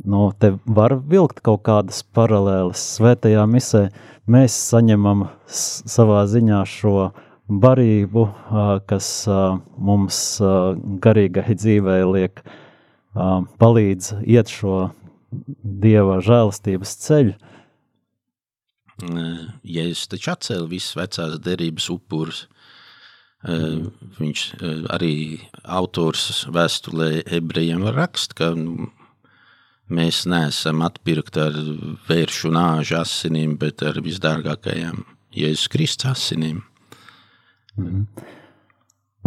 Nu, 0.02 0.32
te 0.38 0.56
var 0.66 0.96
vilkt 1.06 1.38
kaut 1.46 1.62
kādas 1.68 2.00
paralēlas. 2.16 2.82
Svētajā 2.96 3.44
misē 3.46 3.84
mēs 4.26 4.56
saņemam 4.72 5.28
savā 5.46 6.24
ziņā 6.26 6.64
šo 6.66 7.12
barību, 7.46 8.24
kas 8.90 9.10
mums 9.78 10.18
garīgai 11.04 11.54
dzīvē 11.54 11.98
liek, 12.10 12.42
palīdz 13.14 14.10
iet 14.26 14.50
šo 14.50 14.88
dieva 15.62 16.18
žēlastības 16.24 16.96
ceļu. 17.04 17.36
Jēzus 19.62 20.10
taču 20.10 20.34
atcēla 20.34 20.66
visas 20.70 20.98
vecās 20.98 21.38
derības 21.42 21.88
upurus. 21.94 22.44
Mm. 23.44 23.90
Viņš 24.16 24.42
arī 24.94 25.14
autors 25.62 26.46
vēstulē 26.54 27.26
ebrejiem 27.38 27.82
raksta, 27.92 28.38
ka 28.38 28.52
Mēs 29.92 30.22
neesam 30.24 30.80
atpirkti 30.86 31.42
ar 31.44 31.56
vēršu 32.08 32.48
nāžu 32.54 32.96
asinīm, 33.02 33.58
bet 33.60 33.82
ar 33.84 33.98
visdārgākajām 34.00 35.02
Jēzus 35.36 35.68
Kristus 35.68 36.08
asinīm. 36.14 36.62
Mm. 37.76 38.06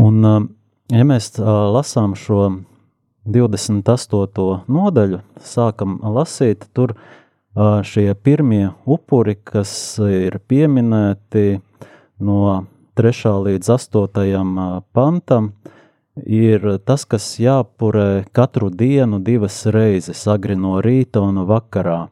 Un, 0.01 0.17
um, 0.25 0.47
ja 0.89 1.05
mēs 1.05 1.29
uh, 1.37 1.69
lasām 1.75 2.15
šo 2.17 2.47
28. 3.29 4.47
nodaļu, 4.65 5.21
sākam 5.45 5.99
lasīt, 6.01 6.65
tur 6.73 6.95
uh, 6.95 7.83
šie 7.85 8.09
pirmie 8.17 8.71
upuri, 8.89 9.37
kas 9.37 9.71
ir 10.01 10.39
pieminēti 10.49 11.59
no 12.17 12.41
3. 12.97 13.35
līdz 13.45 13.75
8. 13.77 14.85
pantam, 14.89 15.51
uh, 15.53 15.73
ir 16.25 16.65
tas, 16.85 17.05
kas 17.05 17.25
jāpurē 17.41 18.25
katru 18.35 18.69
dienu 18.69 19.19
divas 19.23 19.65
reizes, 19.65 20.25
agri 20.27 20.55
no 20.55 20.77
rīta 20.81 21.21
un 21.23 21.43
vakarā. 21.49 22.07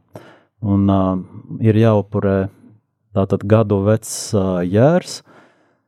Un 0.66 0.90
uh, 0.90 1.18
ir 1.62 1.78
jāupurē 1.78 2.48
tātad 3.16 3.46
gadu 3.48 3.82
vecs 3.86 4.34
uh, 4.36 4.62
jērs, 4.66 5.22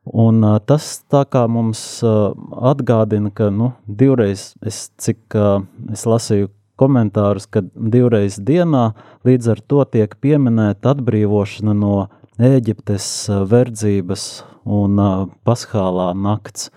un 0.08 0.44
uh, 0.44 0.58
tas 0.64 0.86
tā 1.10 1.24
kā 1.28 1.46
mums 1.50 1.80
uh, 2.06 2.32
atgādina, 2.70 3.32
ka, 3.34 3.50
nu, 3.50 3.72
divreiz, 3.86 4.52
es 4.64 4.88
cik 5.00 5.36
uh, 5.36 5.64
es 5.92 6.06
lasīju 6.08 6.52
komentārus, 6.78 7.48
ka 7.50 7.64
divreiz 7.74 8.38
dienā 8.38 8.92
līdz 9.26 9.50
ar 9.54 9.64
to 9.66 9.82
tiek 9.96 10.14
pieminēta 10.22 10.94
atbrīvošana 10.94 11.74
no 11.74 11.96
Ēģiptes 12.38 13.06
verdzības 13.50 14.24
un 14.62 15.00
uh, 15.02 15.24
paskālā 15.42 16.12
nakts. 16.14 16.68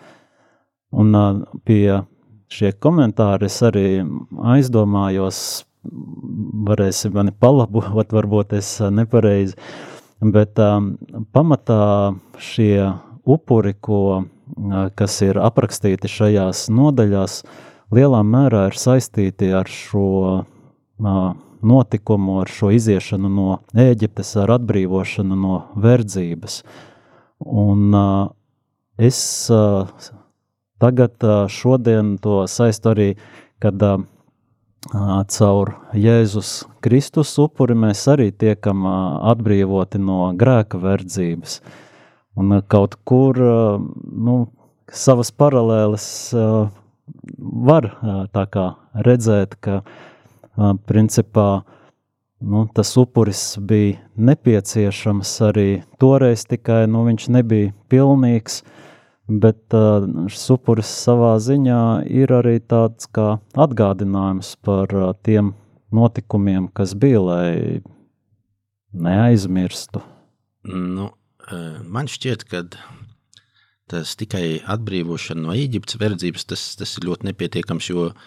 Un 0.92 1.16
pie 1.64 2.02
šie 2.52 2.72
komentāri 2.84 3.48
es 3.48 3.60
arī 3.64 4.02
aizdomājos, 4.56 5.64
varēsi 6.68 7.12
mani 7.16 7.32
palabot, 7.32 8.12
varbūt 8.18 8.58
es 8.60 8.74
nepareizi, 8.92 9.56
bet 10.22 10.60
um, 10.62 10.94
pamatā 11.34 12.14
šie 12.42 12.92
upuri, 13.26 13.74
ko, 13.80 14.26
kas 14.98 15.20
ir 15.26 15.40
aprakstīti 15.42 16.10
šajās 16.12 16.68
nodaļās, 16.74 17.42
lielā 17.94 18.22
mērā 18.26 18.68
ir 18.70 18.78
saistīti 18.78 19.52
ar 19.56 19.70
šo 19.72 20.06
uh, 20.42 21.34
notikumu, 21.62 22.40
ar 22.42 22.50
šo 22.52 22.72
iziešanu 22.76 23.30
no 23.32 23.60
Ēģiptes, 23.78 24.36
ar 24.42 24.56
atbrīvošanu 24.58 25.38
no 25.38 25.62
verdzības. 25.82 26.62
Un 27.42 27.94
uh, 27.98 28.32
es 29.02 29.22
uh, 29.54 29.90
Tagad 30.82 31.22
šodien 31.54 32.16
to 32.18 32.48
saist 32.50 32.88
arī, 32.90 33.14
kad 33.62 33.84
caur 35.30 35.72
Jēzus 35.94 36.64
Kristus 36.82 37.36
upuri 37.38 37.76
mēs 37.78 38.02
arī 38.10 38.32
tiekam 38.34 38.88
atbrīvoti 38.90 40.02
no 40.02 40.32
grēka 40.34 40.82
verdzības. 40.82 41.60
Un 42.34 42.58
kaut 42.66 42.98
kur 43.06 43.38
nu, 43.38 44.40
savas 44.90 45.30
paralēles 45.32 46.08
var 47.70 47.92
kā 48.34 48.68
redzēt, 49.06 49.58
ka 49.62 49.84
principā 50.90 51.50
nu, 52.42 52.66
tas 52.74 52.98
upuris 52.98 53.60
bija 53.62 54.00
nepieciešams 54.18 55.42
arī 55.46 55.84
toreiz, 56.02 56.48
tikai 56.50 56.88
nu, 56.90 57.06
viņš 57.06 57.30
nebija 57.38 57.76
pilnīgs. 57.92 58.64
Uh, 58.64 58.91
bet 59.40 59.76
uh, 59.78 60.06
šis 60.32 60.50
upuris 60.56 60.92
savā 61.06 61.36
ziņā 61.42 61.82
ir 62.12 62.34
arī 62.36 62.58
tāds 62.60 63.08
kā 63.16 63.38
atgādinājums 63.56 64.56
par 64.66 64.92
uh, 64.98 65.12
tiem 65.24 65.54
notikumiem, 65.96 66.70
kas 66.76 66.96
bija, 66.96 67.22
lai 67.24 67.82
neaizmirstu. 68.92 70.02
Nu, 70.68 71.10
man 71.92 72.08
šķiet, 72.12 72.46
ka 72.48 72.62
tas 73.92 74.14
tikai 74.20 74.62
atbrīvošana 74.72 75.48
no 75.48 75.56
Eģiptes 75.58 76.00
verdzības, 76.00 76.48
tas, 76.48 76.64
tas 76.80 76.94
ir 77.00 77.08
ļoti 77.10 77.28
nepietiekams, 77.28 77.90
jo 77.92 78.06
uh, 78.12 78.22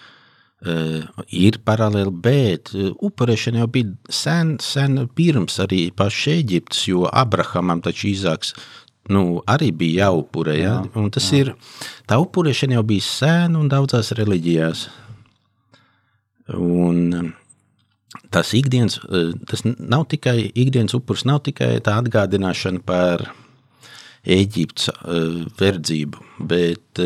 ir 0.64 1.58
paralēli, 1.64 2.12
bet 2.24 2.72
upurēšana 2.74 3.62
jau 3.62 3.68
bija 3.72 3.92
sen, 4.12 4.56
sen 4.62 5.04
pirms 5.16 5.58
arī 5.64 5.88
paša 5.96 6.38
Eģiptes, 6.40 6.86
jo 6.88 7.04
Abrahamam 7.10 7.82
taču 7.84 8.08
Īzāks 8.12 8.54
nu, 9.12 9.42
arī 9.50 9.70
bija 9.76 10.08
jāupurē. 10.08 10.56
Ja? 10.58 10.74
Jā, 10.80 10.90
un 11.00 11.10
tas 11.14 11.28
jā. 11.32 11.44
ir, 11.44 11.52
tā 12.08 12.18
upurēšana 12.22 12.78
jau 12.78 12.84
bija 12.88 13.06
sēna 13.06 13.60
un 13.60 13.70
daudzās 13.72 14.12
reliģijās. 14.16 14.86
Un 16.54 17.32
tas 18.34 18.50
ikdienas, 18.56 18.98
tas 19.48 19.64
nav 19.64 20.06
tikai 20.12 20.50
ikdienas 20.50 20.96
upurs, 20.96 21.24
nav 21.28 21.42
tikai 21.46 21.78
tā 21.84 21.96
atgādināšana 22.02 22.84
par 22.84 23.28
Eģiptes 24.24 24.88
verdzību, 25.60 26.22
bet 26.48 27.00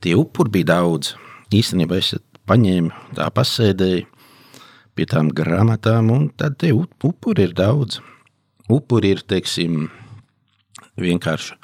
tie 0.00 0.14
upuri 0.16 0.54
bija 0.58 0.70
daudz. 0.72 1.12
Īstenībā 1.52 1.98
es 2.00 2.14
paņēmu, 2.48 2.90
tā 3.18 3.26
pasēdēju 3.36 4.06
pie 4.96 5.06
tām 5.10 5.28
grāmatām, 5.36 6.08
un 6.14 6.28
tad 6.40 6.56
tie 6.62 6.72
upuri 6.72 7.44
ir 7.44 7.52
daudz. 7.56 8.00
Upuri 8.72 9.12
ir, 9.14 9.20
teiksim, 9.28 9.90
vienkārši 11.00 11.56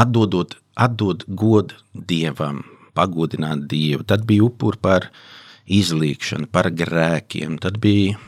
atdodot, 0.00 0.56
atdot 0.78 1.24
godu 1.28 1.78
dievam, 1.94 2.62
pagodināt 2.94 3.66
dievu. 3.70 4.06
Tad 4.06 4.26
bija 4.28 4.46
upuri 4.48 4.80
par 4.80 5.08
izlīkšanu, 5.70 6.50
par 6.50 6.70
grēkiem, 6.74 7.58
tad 7.62 7.78
bija 7.82 8.18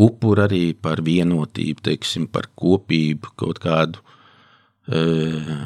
upuri 0.00 0.46
arī 0.46 0.64
par 0.78 1.02
vienotību, 1.04 1.84
teiksim, 1.90 2.28
par 2.30 2.48
kopību, 2.58 3.32
kaut 3.40 3.60
kādu 3.62 4.00
uh, 4.00 5.64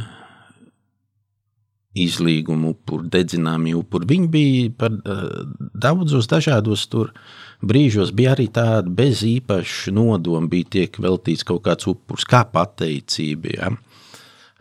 izlīgumu 1.94 2.74
upuri, 2.74 3.10
dedzināmi 3.12 3.74
upuri. 3.78 4.08
Viņi 4.14 4.30
bija 4.32 4.70
par 4.78 4.96
uh, 4.96 5.44
daudzos 5.74 6.28
dažādos 6.30 6.86
tur 6.90 7.12
brīžos, 7.62 8.14
bija 8.16 8.34
arī 8.34 8.48
tāda 8.54 8.90
bez 8.90 9.22
īpaša 9.26 9.94
nodoma, 9.94 10.48
bija 10.50 10.70
tiek 10.78 10.98
veltīts 10.98 11.46
kaut 11.46 11.64
kāds 11.68 11.90
upurs, 11.90 12.26
kā 12.26 12.44
pateicība. 12.50 13.54
Ja? 13.54 13.72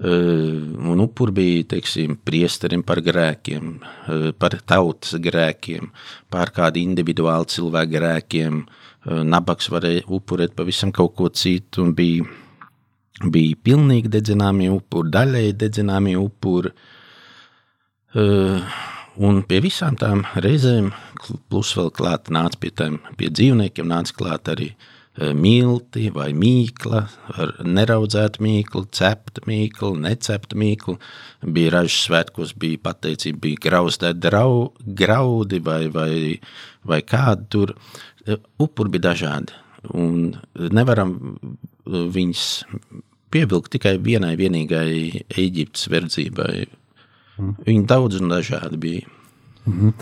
Uh, 0.03 0.73
un 0.89 0.99
upuri 0.99 1.31
bija, 1.37 1.65
teiksim, 1.75 2.17
priesterim 2.25 2.81
par 2.83 2.99
grēkiem, 3.05 3.75
uh, 3.79 4.29
par 4.35 4.57
tautas 4.67 5.13
grēkiem, 5.21 5.91
par 6.33 6.51
kādu 6.51 6.81
individuālu 6.81 7.47
cilvēku 7.53 7.93
grēkiem, 7.93 8.63
uh, 8.65 8.83
Eh, 9.03 9.19
nabaks 9.27 9.67
varēja 9.67 10.05
upurēt 10.15 10.53
pavisam 10.55 10.91
kaut 10.95 11.17
ko 11.17 11.27
citu, 11.35 11.83
un 11.83 11.91
bija, 11.95 12.23
bija 13.27 13.57
pilnīgi 13.67 14.11
dedzināmi 14.11 14.69
upuri, 14.71 15.11
daļēji 15.11 15.55
dedzināmi 15.59 16.15
upuri. 16.15 16.71
Eh, 18.15 18.77
un 19.15 19.43
pie 19.47 19.61
visām 19.63 19.97
tām 19.99 20.23
reizēm, 20.35 20.91
plus 21.49 21.73
vēl 21.77 21.91
klāt 21.95 22.31
nāca 22.33 22.59
pie 22.59 22.71
tiem 22.75 22.99
pie 23.19 23.29
dzīvniekiem, 23.29 23.87
nāca 23.89 24.15
klāt 24.17 24.49
arī 24.53 24.69
eh, 24.73 25.33
milti 25.37 26.09
vai 26.13 26.31
mīkla, 26.37 27.03
neraudzēta 27.63 28.43
mīkla, 28.43 28.85
cepta 28.91 29.45
mīkla, 29.49 29.93
necepta 30.07 30.57
mīkla. 30.59 30.97
Bija 31.43 31.77
ražas 31.77 31.99
svētkos, 32.07 32.55
bija 32.59 32.81
pateicība, 32.89 33.43
bija 33.47 33.65
grauztēti 33.67 34.33
graudi 35.03 35.61
vai, 35.63 35.83
vai, 35.93 36.13
vai 36.83 37.01
kādi 37.05 37.49
tur 37.53 37.75
upuri 38.61 38.95
bija 38.95 39.09
dažādi. 39.11 39.59
Un 39.99 40.31
nevaram 40.55 41.17
uh, 41.19 42.05
viņus 42.15 42.45
pievilkt 43.33 43.73
tikai 43.73 43.97
vienai 44.03 44.35
vienīgai 44.39 45.25
Eģiptes 45.27 45.89
verdzībai. 45.91 46.67
Mm. 47.37 47.53
Viņi 47.65 47.85
daudz 47.89 48.19
un 48.21 48.33
dažādi 48.33 48.77
bija. 48.77 49.07
Mm 49.65 49.73
-hmm. 49.73 49.93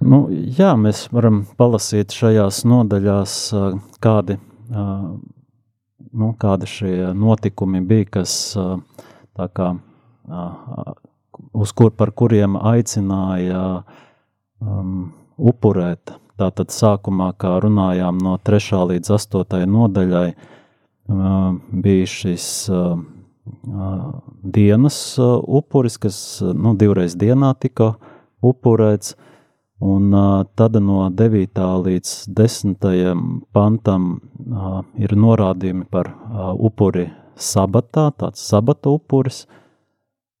nu, 0.00 0.28
jā, 0.30 0.74
mēs 0.76 1.08
varam 1.12 1.44
palasīt 1.56 2.12
šajās 2.12 2.64
nodaļās, 2.64 3.34
uh, 3.52 3.80
kādi, 4.00 4.38
uh, 4.70 5.18
nu, 6.12 6.34
kādi 6.38 6.66
šie 6.66 7.14
notikumi 7.14 7.80
bija, 7.80 8.04
kas 8.04 8.56
kā, 9.36 9.76
uz 11.52 11.72
kur, 11.72 11.90
par 11.90 12.10
kuriem 12.10 12.56
aicināja 12.56 13.82
um, 14.60 15.12
upurēt 15.36 16.20
Tātad 16.40 16.72
sākumā, 16.72 17.34
kā 17.36 17.58
runājām 17.60 18.20
no 18.24 18.38
3. 18.40 18.78
līdz 18.88 19.10
8. 19.12 19.66
nodaļai, 19.68 20.28
bija 21.84 22.06
šis 22.08 22.46
dienas 24.42 25.18
upuris, 25.18 25.98
kas 25.98 26.18
nu, 26.42 26.74
divreiz 26.78 27.16
dienā 27.18 27.52
tika 27.60 27.94
upurēts, 28.44 29.14
un 29.80 30.12
tad 30.56 30.76
no 30.84 31.08
9. 31.08 31.64
līdz 31.86 32.14
10. 32.36 32.88
pantam 33.56 34.10
ir 35.00 35.16
norādījumi 35.16 35.86
par 35.90 36.12
upuri 36.56 37.08
sabatā, 37.40 38.10
tāds 38.12 38.44
sabata 38.44 38.92
upuris, 38.92 39.46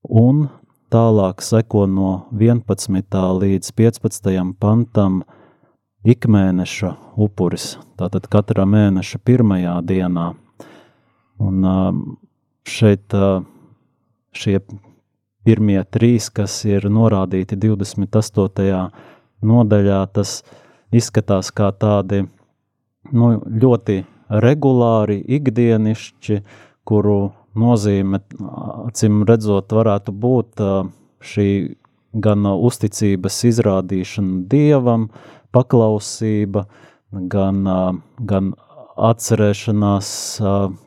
un 0.04 0.48
tālāk 0.92 1.40
seko 1.44 1.86
no 1.88 2.14
11. 2.36 3.20
līdz 3.40 3.72
15. 3.78 4.54
pantam 4.60 5.22
ikmēneša 6.04 6.94
upuris, 7.20 7.74
tātad 8.00 8.28
katra 8.32 8.64
mēneša 8.68 9.20
pirmajā 9.24 9.76
dienā. 9.84 10.30
Un 11.40 11.64
šeit 12.70 13.16
šie 14.36 14.58
pirmie 15.44 15.80
trīs, 15.90 16.28
kas 16.30 16.60
ir 16.68 16.86
norādīti 16.92 17.58
28. 17.58 18.80
nodaļā, 19.42 20.00
tas 20.14 20.40
izskatās 20.92 21.50
kā 21.54 21.70
tādi 21.72 22.24
nu, 23.12 23.32
ļoti 23.40 24.02
regulāri, 24.30 25.18
ikdienišķi, 25.38 26.40
kuru 26.86 27.18
nozīme, 27.58 28.20
acīm 28.86 29.24
redzot, 29.28 29.72
varētu 29.74 30.14
būt 30.14 30.62
šī 31.32 31.48
gan 32.14 32.46
uzticības 32.50 33.38
izrādīšana 33.50 34.44
dievam, 34.50 35.08
paklausība, 35.54 36.66
gan, 37.10 37.62
gan 38.18 38.52
atcerēšanās 39.08 40.10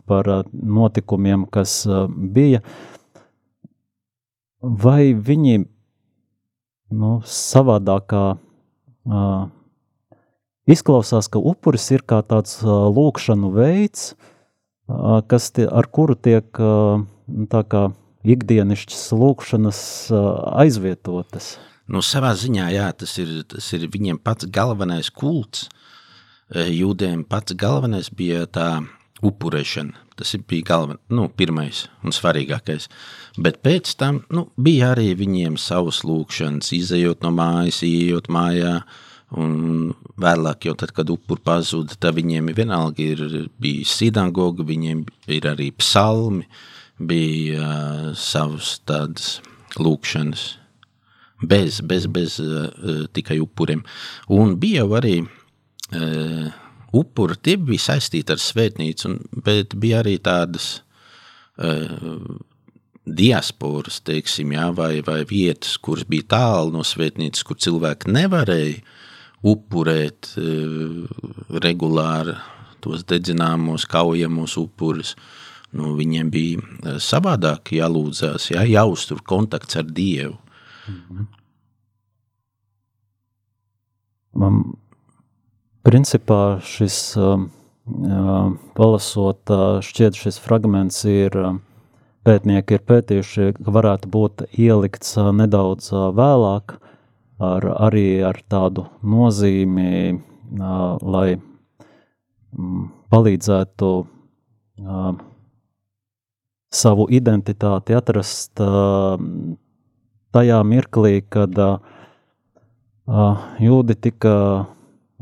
par 0.10 0.30
notikumiem, 0.54 1.46
kas 1.52 1.84
bija. 2.14 2.62
Vai 4.64 5.12
viņi 5.14 5.66
nu, 6.94 7.16
savādākā 7.28 8.26
izklausās, 10.70 11.28
ka 11.28 11.42
upuris 11.42 11.90
ir 11.92 12.06
kā 12.08 12.22
tāds 12.24 12.62
lūkšanu 12.64 13.52
veids, 13.58 14.14
kas 15.28 15.52
tie, 15.52 15.68
ar 15.68 15.90
kuru 15.92 16.16
tiek 16.16 16.48
tā 17.52 17.62
kā 17.68 17.84
ikdienišķas 18.24 19.06
lūkšanas 19.20 19.84
aizvietotas? 20.64 21.56
Nu, 21.92 22.00
savā 22.00 22.32
ziņā, 22.40 22.70
jā, 22.72 22.88
tas 22.96 23.18
ir, 23.20 23.42
tas 23.52 23.66
ir 23.76 23.90
viņiem 23.92 24.22
pats 24.24 24.48
galvenais 24.48 25.10
kults. 25.12 25.68
E, 25.68 25.83
jūdiem 26.52 27.24
pats 27.30 27.56
galvenais 27.56 28.10
bija 28.14 28.46
tā 28.46 28.70
upurēšana. 29.24 30.00
Tas 30.14 30.36
bija 30.48 30.68
galven, 30.68 31.00
nu, 31.10 31.26
pirmais 31.30 31.88
un 32.06 32.14
svarīgākais. 32.14 32.86
Bet 33.42 33.64
pēc 33.66 33.96
tam 33.98 34.22
nu, 34.34 34.46
bija 34.62 34.92
arī 34.94 35.14
viņiem 35.18 35.58
savas 35.58 36.04
lūkšanas, 36.06 36.70
izējot 36.78 37.26
no 37.26 37.32
mājas, 37.34 37.82
ieejot 37.88 38.30
mājā. 38.34 38.76
Un 39.34 39.96
vēlāk, 40.22 40.68
tad, 40.78 40.92
kad 40.94 41.10
upuri 41.10 41.42
pazuda, 41.42 41.96
tad 41.98 42.20
viņiem 42.20 42.52
vienalga 42.54 43.02
ir 43.02 43.24
bijis 43.58 43.96
sinagoga, 43.98 44.62
viņiem 44.68 45.02
ir 45.34 45.48
arī 45.50 45.72
psalmi, 45.74 46.46
bija 47.02 47.64
uh, 47.66 48.12
savas 48.14 48.76
tādas 48.86 49.40
lūkšanas 49.82 50.44
bez, 51.42 51.82
bez, 51.82 52.06
bez 52.06 52.38
uh, 52.44 53.08
tikai 53.18 53.40
upuriem. 53.42 53.82
Un 54.30 54.54
bija 54.62 54.86
arī 55.02 55.24
uh, 55.24 55.32
upuri, 56.94 57.38
tie 57.42 57.58
bija 57.58 57.90
saistīti 57.90 58.34
ar 58.36 58.42
svētnīcu, 58.42 59.14
bet 59.46 59.76
bija 59.80 60.02
arī 60.04 60.18
tādas 60.24 60.76
uh, 61.58 62.22
diasporas, 63.04 64.00
teiksim, 64.06 64.54
jā, 64.56 64.70
vai, 64.78 65.02
vai 65.06 65.22
vietas, 65.30 65.76
kuras 65.82 66.06
bija 66.10 66.30
tālu 66.36 66.76
no 66.78 66.86
svētnīcas, 66.88 67.46
kur 67.48 67.60
cilvēki 67.60 68.14
nevarēja 68.14 68.82
upurēt 69.54 70.36
uh, 70.40 71.04
regulāri 71.64 72.38
tos 72.84 73.06
dedzināmos, 73.08 73.88
kaujamos 73.90 74.58
upurus. 74.60 75.16
Nu, 75.74 75.96
viņiem 75.98 76.28
bija 76.30 76.98
savādāk 77.02 77.72
jālūdzās, 77.74 78.52
jā, 78.52 78.62
jāuztur 78.70 79.24
kontakts 79.26 79.80
ar 79.80 79.88
Dievu. 79.90 80.38
Mhm. 80.92 81.32
Man 84.34 84.62
principā 85.84 86.60
šis 86.64 86.98
um, 87.20 87.50
palasot, 88.78 89.52
šķiet 89.84 90.16
šis 90.16 90.40
fragments 90.40 91.04
ir, 91.10 91.36
pētnieki 92.24 92.78
ir 92.78 92.84
pētījuši, 92.88 93.50
ka 93.60 93.74
varētu 93.76 94.12
būt 94.12 94.46
ielikts 94.56 95.18
nedaudz 95.36 95.92
vēlāk, 95.92 96.78
ar, 97.44 97.68
arī 97.90 98.24
ar 98.24 98.40
tādu 98.48 98.86
nozīmi, 99.04 100.22
lai 101.04 101.28
mm, 101.36 102.86
palīdzētu 103.12 103.90
savu 106.74 107.08
identitāti 107.14 107.98
atrast 107.98 108.62
tajā 110.34 110.62
mirklī, 110.66 111.20
kad 111.30 111.60
uh, 111.62 111.76
jūdi 113.62 113.98
tika 114.08 114.34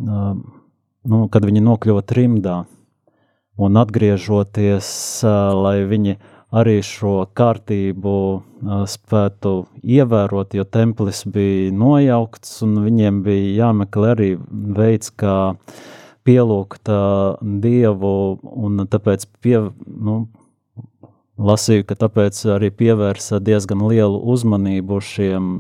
nu, 0.02 1.24
kad 1.32 1.48
viņi 1.48 1.64
nokļuva 1.66 2.04
trimdā 2.08 2.62
un 3.62 3.80
atgriežoties, 3.82 4.92
lai 5.62 5.82
viņi 5.90 6.18
arī 6.52 6.82
šo 6.84 7.16
kārtību 7.38 8.16
spētu 8.92 9.54
ievērot, 9.82 10.58
jo 10.58 10.66
templis 10.68 11.24
bija 11.32 11.72
nojaukts 11.76 12.60
un 12.66 12.82
viņiem 12.84 13.24
bija 13.26 13.56
jāmeklē 13.66 14.14
arī 14.16 14.30
veids, 14.52 15.14
kā 15.16 15.56
pielūgt 16.28 16.92
Dievu 17.64 18.14
un 18.44 18.86
tāpēc 18.92 19.26
pie, 19.42 19.58
nu, 19.88 20.18
lasīju, 21.42 21.88
ka 21.90 21.98
tāpēc 22.04 22.44
arī 22.58 22.70
pievērsa 22.76 23.40
diezgan 23.42 23.88
lielu 23.90 24.20
uzmanību 24.34 25.00
šiem 25.02 25.52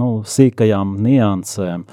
nu, 0.00 0.10
sīkajām 0.26 0.96
niansēm 1.04 1.86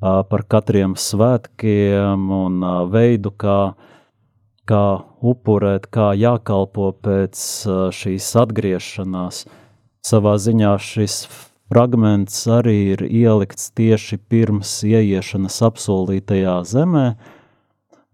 par 0.00 0.46
katriem 0.48 0.96
svētkiem 1.00 2.30
un 2.36 2.64
veidu, 2.92 3.32
kā 3.32 3.60
kā 4.66 4.84
upurēt, 5.22 5.86
kā 5.94 6.10
jākalpo 6.18 6.90
pēc 7.02 7.38
šīs 7.94 8.30
atgriešanās. 8.42 9.44
Savā 10.06 10.36
ziņā 10.42 10.74
šis 10.82 11.20
fragments 11.70 12.44
arī 12.50 12.76
ir 12.94 13.04
ielikts 13.06 13.70
tieši 13.78 14.18
pirms 14.30 14.78
ieiešanas 14.86 15.60
apsolītajā 15.70 16.58
zemē, 16.66 17.06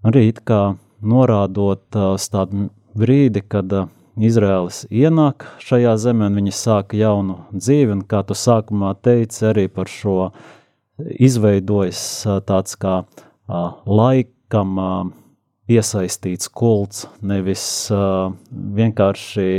arī 0.09 0.31
kā 0.45 0.63
norādot 1.03 2.01
uz 2.15 2.29
tādu 2.33 2.71
brīdi, 2.97 3.43
kad 3.45 3.73
Izraēlis 4.13 4.87
ienāk 4.93 5.47
šajā 5.65 5.97
zemē 6.01 6.29
un 6.29 6.41
viņi 6.41 6.53
sāk 6.53 6.93
jaunu 6.97 7.39
dzīvi, 7.53 7.93
un 7.97 8.03
kā 8.09 8.21
tu 8.29 8.37
sākumā 8.37 8.93
teici 9.01 9.47
arī 9.49 9.69
par 9.73 9.89
šo 9.89 10.33
izveidojas 11.01 12.03
tāds 12.47 12.77
kā 12.81 13.03
laikam 13.87 14.79
iesaistīts 15.71 16.51
kults, 16.53 17.07
nevis 17.23 17.65
uh, 17.95 18.33
vienkārši 18.51 19.51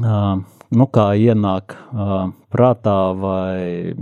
uh, 0.00 0.40
nu, 0.70 0.86
kā 0.92 1.06
ienāk 1.16 1.76
uh, 1.76 2.30
prātā 2.52 2.96
vai, 3.18 3.92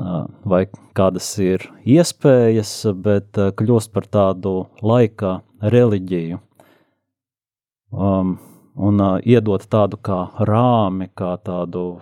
uh, 0.00 0.24
vai 0.44 0.62
kādas 0.96 1.28
ir 1.42 1.68
iespējas, 1.84 2.72
bet 2.96 3.40
uh, 3.40 3.52
kļūst 3.56 3.92
par 3.94 4.08
tādu 4.08 4.56
laika 4.82 5.40
reliģiju. 5.62 6.40
Um, 7.96 8.36
un 8.76 9.00
uh, 9.00 9.16
iedot 9.24 9.62
tādu 9.72 10.00
kā 10.02 10.26
rāmi, 10.48 11.10
kā 11.16 11.36
tādu 11.44 12.00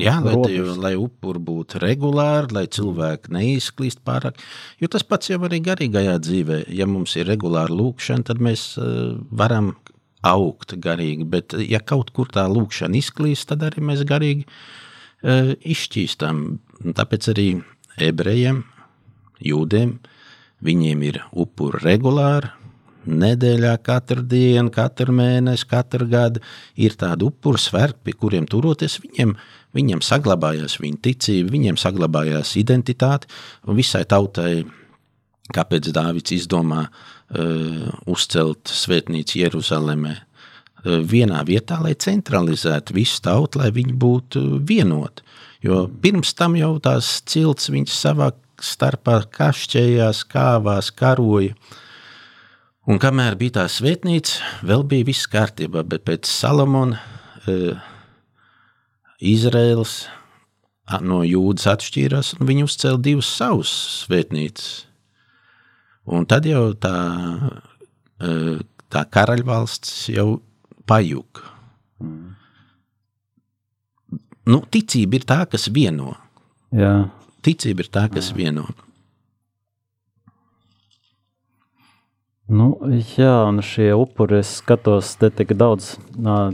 Jā, 0.00 0.16
lai, 0.22 0.34
te, 0.44 0.58
lai 0.78 0.92
upuri 0.98 1.40
būtu 1.42 1.80
regulāri, 1.82 2.54
lai 2.54 2.66
cilvēki 2.70 3.32
neizklīst 3.34 4.02
pārāk. 4.06 4.38
Jo 4.80 4.90
tas 4.92 5.04
pats 5.06 5.32
jau 5.32 5.40
arī 5.48 5.58
garīgajā 5.66 6.18
dzīvē. 6.22 6.60
Ja 6.76 6.86
mums 6.86 7.16
ir 7.18 7.26
regulāra 7.30 7.74
lūkšana, 7.74 8.28
tad 8.30 8.42
mēs 8.42 8.72
uh, 8.78 9.16
varam 9.30 9.72
augt 10.26 10.76
garīgi. 10.78 11.26
Bet, 11.32 11.56
ja 11.66 11.82
kaut 11.82 12.12
kur 12.16 12.30
tā 12.30 12.46
lūkšana 12.50 13.00
izklīst, 13.00 13.48
tad 13.50 13.66
arī 13.66 13.82
mēs 13.90 14.06
garīgi 14.08 14.46
uh, 14.46 15.52
izšķīstam. 15.58 16.44
Tāpēc 16.96 17.30
arī 17.34 17.48
ebrejiem, 18.00 18.62
jūdiem, 19.44 19.98
viņiem 20.64 21.06
ir 21.10 21.22
upuri 21.32 21.82
regulāri, 21.82 22.54
nedēļā, 23.08 23.74
katru 23.84 24.22
dienu, 24.26 24.70
katru 24.74 25.14
mēnesi, 25.16 25.66
katru 25.70 26.06
gadu 26.10 26.42
ir 26.80 26.96
tādi 27.00 27.26
upuru 27.28 27.60
svētki, 27.60 28.02
pie 28.04 28.16
kuriem 28.18 28.48
turoties, 28.50 28.98
viņiem, 29.04 29.34
viņiem 29.76 30.02
saglabājās 30.04 30.78
viņa 30.82 31.00
ticība, 31.06 31.52
viņiem 31.54 31.80
saglabājās 31.80 32.56
identitāte 32.60 33.30
visai 33.66 34.04
tautai. 34.08 34.64
Kāpēc 35.50 35.88
Dārvids 35.90 36.30
izdomā 36.30 36.84
uh, 36.86 37.88
uzcelt 38.06 38.70
svētnīcu 38.70 39.40
Jeruzalemē? 39.40 40.12
Uh, 40.84 41.00
vienā 41.02 41.40
vietā, 41.48 41.80
lai 41.82 41.96
centralizētu 41.98 42.94
visu 42.94 43.18
tautu, 43.24 43.58
lai 43.58 43.72
viņi 43.74 43.96
būtu 43.98 44.44
vienoti. 44.62 45.26
Jo 45.66 45.88
pirms 45.90 46.36
tam 46.38 46.54
jau 46.56 46.76
tās 46.78 47.18
cilts 47.26 47.66
savā 47.90 48.30
starpā 48.62 49.24
kašķējās, 49.34 50.22
kāvās, 50.30 50.92
karoja. 50.94 51.56
Uh, 51.56 51.89
Un 52.90 52.98
kamēr 52.98 53.36
bija 53.38 53.60
tā 53.60 53.64
svētnīca, 53.70 54.48
vēl 54.66 54.82
bija 54.90 55.06
viss 55.06 55.28
kārtībā, 55.30 55.84
bet 55.86 56.02
pēc 56.08 56.26
Salamona 56.26 56.98
uh, 56.98 57.78
Izraels 59.22 60.08
no 61.06 61.20
jūdas 61.22 61.68
atšķīrās, 61.70 62.32
un 62.40 62.48
viņi 62.48 62.66
uzcēla 62.66 62.98
divas 63.04 63.30
savas 63.30 63.70
svētnīcas. 64.00 64.72
Un 66.10 66.26
tad 66.26 66.48
jau 66.50 66.64
tā, 66.82 66.96
uh, 67.46 68.58
tā 68.90 69.04
karaļvalsts 69.14 70.08
jau 70.16 70.40
pajuka. 70.90 71.46
Mm. 72.02 72.36
Nu, 74.50 74.64
ticība 74.66 75.20
ir 75.20 75.30
tā, 75.30 75.44
kas 75.46 75.68
vieno. 75.70 76.16
Jā. 76.74 76.94
Ticība 77.46 77.84
ir 77.84 77.94
tā, 77.94 78.08
kas 78.10 78.32
Jā. 78.32 78.40
vieno. 78.40 78.66
Nu, 82.50 82.72
jā, 83.14 83.44
un 83.46 83.60
šie 83.62 83.92
upuri, 83.94 84.40
es 84.42 84.56
skatos, 84.58 85.12
te 85.20 85.28
tik 85.30 85.52
daudz 85.54 85.92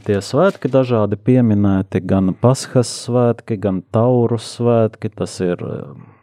tie 0.05 0.19
svētki 0.21 0.69
dažādi 0.69 1.17
pieminēti, 1.17 2.03
gan 2.05 2.35
Pasхas 2.37 2.91
svētki, 3.07 3.57
gan 3.63 3.79
Tauru 3.97 4.37
svētki, 4.37 5.09
tas 5.09 5.39
ir 5.41 5.63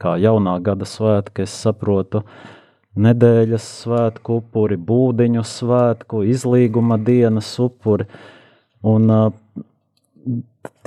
kā 0.04 0.14
jaunā 0.22 0.60
gada 0.62 0.86
svētki, 0.86 1.48
es 1.48 1.56
saprotu, 1.66 2.22
nedēļas 2.94 3.66
svētku 3.80 4.44
upuri, 4.44 4.78
būdiņu 4.78 5.42
svētku, 5.42 6.22
izlīguma 6.36 7.00
dienas 7.02 7.50
upuri, 7.58 8.06
un 8.86 9.10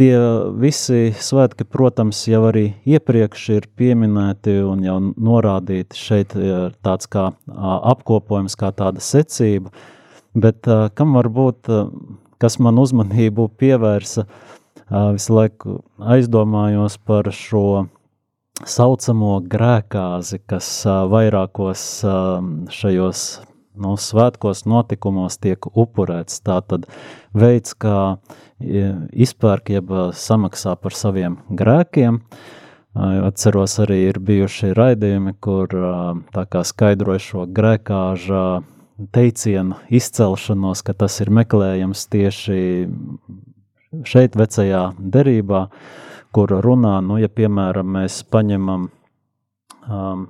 tie 0.00 0.14
visi 0.56 1.10
svētki, 1.12 1.66
protams, 1.68 2.22
jau 2.28 2.42
arī 2.48 2.66
iepriekš 2.88 3.48
ir 3.56 3.68
pieminēti 3.76 4.58
un 4.64 4.84
jau 4.86 4.96
norādīti. 5.12 5.98
Šeit 5.98 6.36
ir 6.38 6.76
tāds 6.84 7.10
kā 7.10 7.30
apkopojums, 7.92 8.56
kā 8.58 8.72
tāda 8.76 9.02
secība, 9.04 9.72
bet 10.36 10.68
kam 10.96 11.16
varbūt, 11.18 11.70
kas 12.42 12.58
man 12.60 12.80
uzmanību 12.80 13.50
pievērsa, 13.60 14.26
visu 15.16 15.36
laiku 15.36 15.80
aizdomājos 15.98 16.98
par 17.04 17.28
šo 17.34 17.86
saucamo 18.64 19.40
grēkāzi, 19.52 20.40
kas 20.48 20.70
vairākos 21.12 21.84
šajos 22.72 23.26
nu, 23.76 23.92
svētkos 24.00 24.64
notikumos 24.68 25.36
tiek 25.42 25.68
upurēts. 25.68 26.40
Tā 26.46 26.62
tad 26.64 26.86
veids, 27.36 27.74
kā 27.76 28.16
izpērk, 28.60 29.70
jeb 29.76 29.90
samaksā 30.16 30.76
par 30.80 30.96
saviem 30.96 31.40
grēkiem. 31.50 32.20
Atceros 32.96 33.76
arī 33.84 34.06
ir 34.08 34.18
bijuši 34.24 34.72
raidījumi, 34.76 35.34
kur 35.44 35.68
skaidroja 36.64 37.20
šo 37.20 37.44
grēkāža 37.52 38.44
teicienu 39.12 39.76
izcelšanos, 39.92 40.80
ka 40.82 40.94
tas 40.96 41.20
ir 41.20 41.30
meklējams 41.36 42.06
tieši 42.08 42.60
šeit 44.08 44.36
vecajā 44.36 44.82
derībā, 44.98 45.66
kur 46.32 46.52
runā, 46.64 46.98
nu, 47.04 47.18
ja 47.20 47.28
piemēram 47.28 47.92
mēs 47.98 48.22
paņemam 48.32 48.88
um, 48.88 50.26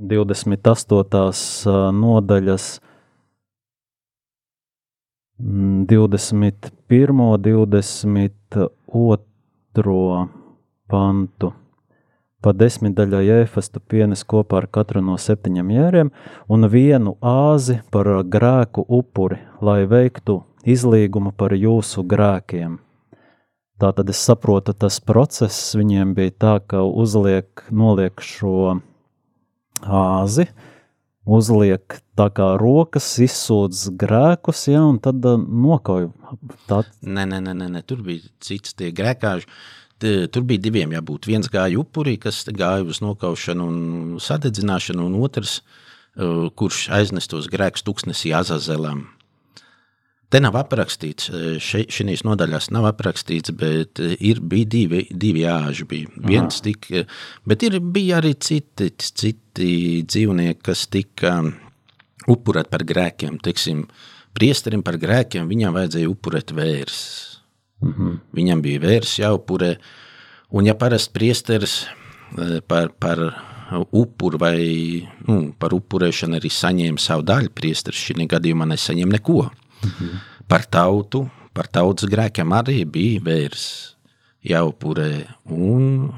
28. 0.00 1.92
nodaļas 1.96 2.70
21. 5.40 7.38
22. 7.38 10.28
pantu. 10.90 11.52
Pa 12.40 12.52
desmit 12.56 12.94
daļai 12.96 13.42
ēfastu 13.42 13.80
pienes 13.80 14.24
kopā 14.24 14.56
ar 14.60 14.66
katru 14.72 15.00
no 15.04 15.16
septiņiem 15.20 15.70
jēriem 15.74 16.10
un 16.48 16.68
vienu 16.72 17.16
āzi 17.24 17.80
par 17.92 18.06
grēku 18.24 18.84
upuri, 18.88 19.38
lai 19.60 19.84
veiktu 19.88 20.42
izlīgumu 20.64 21.32
par 21.36 21.52
jūsu 21.56 22.04
grēkiem. 22.04 22.78
Tā 23.80 23.92
tad 23.96 24.10
es 24.12 24.20
saprotu, 24.20 24.74
tas 24.76 25.00
process 25.00 25.76
viņiem 25.76 26.14
bija 26.16 26.30
tā, 26.36 26.60
ka 26.60 26.82
uzliek, 26.84 27.48
noliek 27.72 28.20
šo 28.20 28.80
āzi, 29.80 30.48
uzliek 31.30 31.98
tā 32.18 32.28
kā 32.34 32.52
rokas, 32.60 33.06
izsūdz 33.22 33.90
grēkus, 34.00 34.64
ja, 34.72 34.82
un 34.88 34.98
tad 35.02 35.24
uh, 35.26 35.38
nokauj. 35.38 36.10
Tā... 36.70 36.82
Nē, 37.06 37.26
nē, 37.30 37.42
nē, 37.46 37.54
nē, 37.60 37.84
tur 37.86 38.02
bija 38.06 38.26
cits 38.42 38.76
tie 38.78 38.90
grēkāži. 38.96 39.48
Tur 40.00 40.44
bija 40.48 40.62
diviem 40.64 40.94
jābūt. 40.96 41.28
Viens 41.28 41.50
gāja 41.52 41.76
upurī, 41.82 42.14
kas 42.16 42.38
gāja 42.56 42.86
uz 42.88 43.02
nokaušanu 43.04 43.66
un 43.68 43.80
sadedzināšanu, 44.24 45.10
un 45.10 45.18
otrs, 45.20 45.58
uh, 45.60 46.48
kurš 46.56 46.86
aiznes 46.96 47.28
tos 47.28 47.50
grēkus 47.52 47.84
tuksnesī 47.84 48.32
Azazelam. 48.36 49.04
Te 50.30 50.38
nav 50.38 50.54
aprakstīts, 50.60 51.26
šīs 51.58 52.22
nodaļās 52.22 52.68
nav 52.70 52.86
aprakstīts, 52.92 53.50
bet 53.58 53.98
ir, 53.98 54.38
bija 54.40 54.68
divi, 54.70 55.00
divi 55.10 55.42
āži. 55.50 55.86
Bija. 55.90 56.10
Viens 56.22 56.60
tika, 56.62 57.02
bet 57.50 57.64
ir, 57.66 57.80
bija 57.82 58.20
arī 58.20 58.36
citi, 58.38 58.92
citi 58.94 59.72
dzīvnieki, 60.06 60.60
kas 60.68 60.84
tika 60.86 61.34
upurēti 62.30 62.70
par 62.70 62.84
grēkiem. 62.86 63.40
Teiksim, 63.42 63.82
priesterim 64.36 64.84
par 64.86 65.00
grēkiem 65.02 65.50
viņam 65.50 65.74
vajadzēja 65.80 66.12
upurēt 66.12 66.54
vērs. 66.54 67.00
Mm 67.82 67.92
-hmm. 67.96 68.18
Viņam 68.36 68.62
bija 68.62 68.80
vērs 68.80 69.18
jāupurē, 69.18 69.76
un 70.50 70.66
ja 70.66 70.74
parasti 70.74 71.12
priesteris 71.12 71.86
par, 72.68 72.92
par 72.98 73.18
upuru 73.90 74.38
vai 74.38 75.08
nu, 75.26 75.54
par 75.58 75.74
upurēšanu 75.74 76.38
arī 76.38 76.50
saņēma 76.50 76.98
savu 76.98 77.22
daļu, 77.22 77.50
priesteris 77.54 77.98
šī 77.98 78.26
gadījumā 78.30 78.68
nesaņēma 78.68 79.18
neko. 79.18 79.50
Mhm. 79.84 80.18
Par 80.50 80.66
tautu, 80.66 81.28
par 81.54 81.68
tautas 81.70 82.08
grēkiem 82.10 82.52
arī 82.56 82.82
bija 82.84 83.22
vērs 83.22 83.64
jāupurē. 84.46 85.26
Un, 85.46 86.10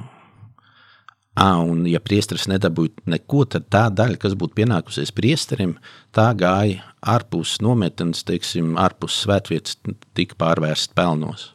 à, 1.35 1.59
un 1.61 1.85
ja 1.91 2.01
priesteris 2.01 2.49
nedabūja 2.51 3.05
neko, 3.13 3.45
tad 3.45 3.69
tā 3.73 3.87
daļa, 3.93 4.21
kas 4.23 4.37
būtu 4.39 4.57
pienākusies 4.63 5.13
priesterim, 5.15 5.77
tā 6.15 6.31
gāja 6.39 6.83
ārpus 7.03 7.59
nometnes, 7.65 8.25
teiksim, 8.29 8.77
ārpus 8.81 9.23
svētvietas, 9.25 9.79
tika 10.17 10.39
pārvērsta 10.39 10.95
pelnos. 10.99 11.51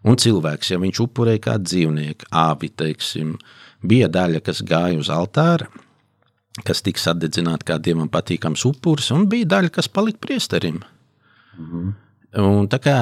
Un 0.00 0.16
cilvēks, 0.16 0.72
ja 0.72 0.80
viņš 0.80 1.02
upurēja 1.04 1.44
kādu 1.50 1.68
dzīvnieku, 1.68 2.30
āvi, 2.32 2.70
teiksim, 2.72 3.34
bija 3.84 4.08
daļa, 4.08 4.40
kas 4.46 4.62
gāja 4.64 4.96
uz 5.02 5.10
altāra, 5.12 5.68
kas 6.66 6.82
tika 6.84 7.00
sadedzināta 7.00 7.66
kā 7.72 7.78
dievam 7.82 8.10
patīkams 8.10 8.64
upuris, 8.68 9.10
un 9.14 9.28
bija 9.30 9.48
daļa, 9.54 9.74
kas 9.74 9.90
palika 9.92 10.22
priesterim. 10.26 10.80
Mhm. 11.58 11.90
Un 12.40 12.68
tā 12.70 12.78
kā, 12.78 12.96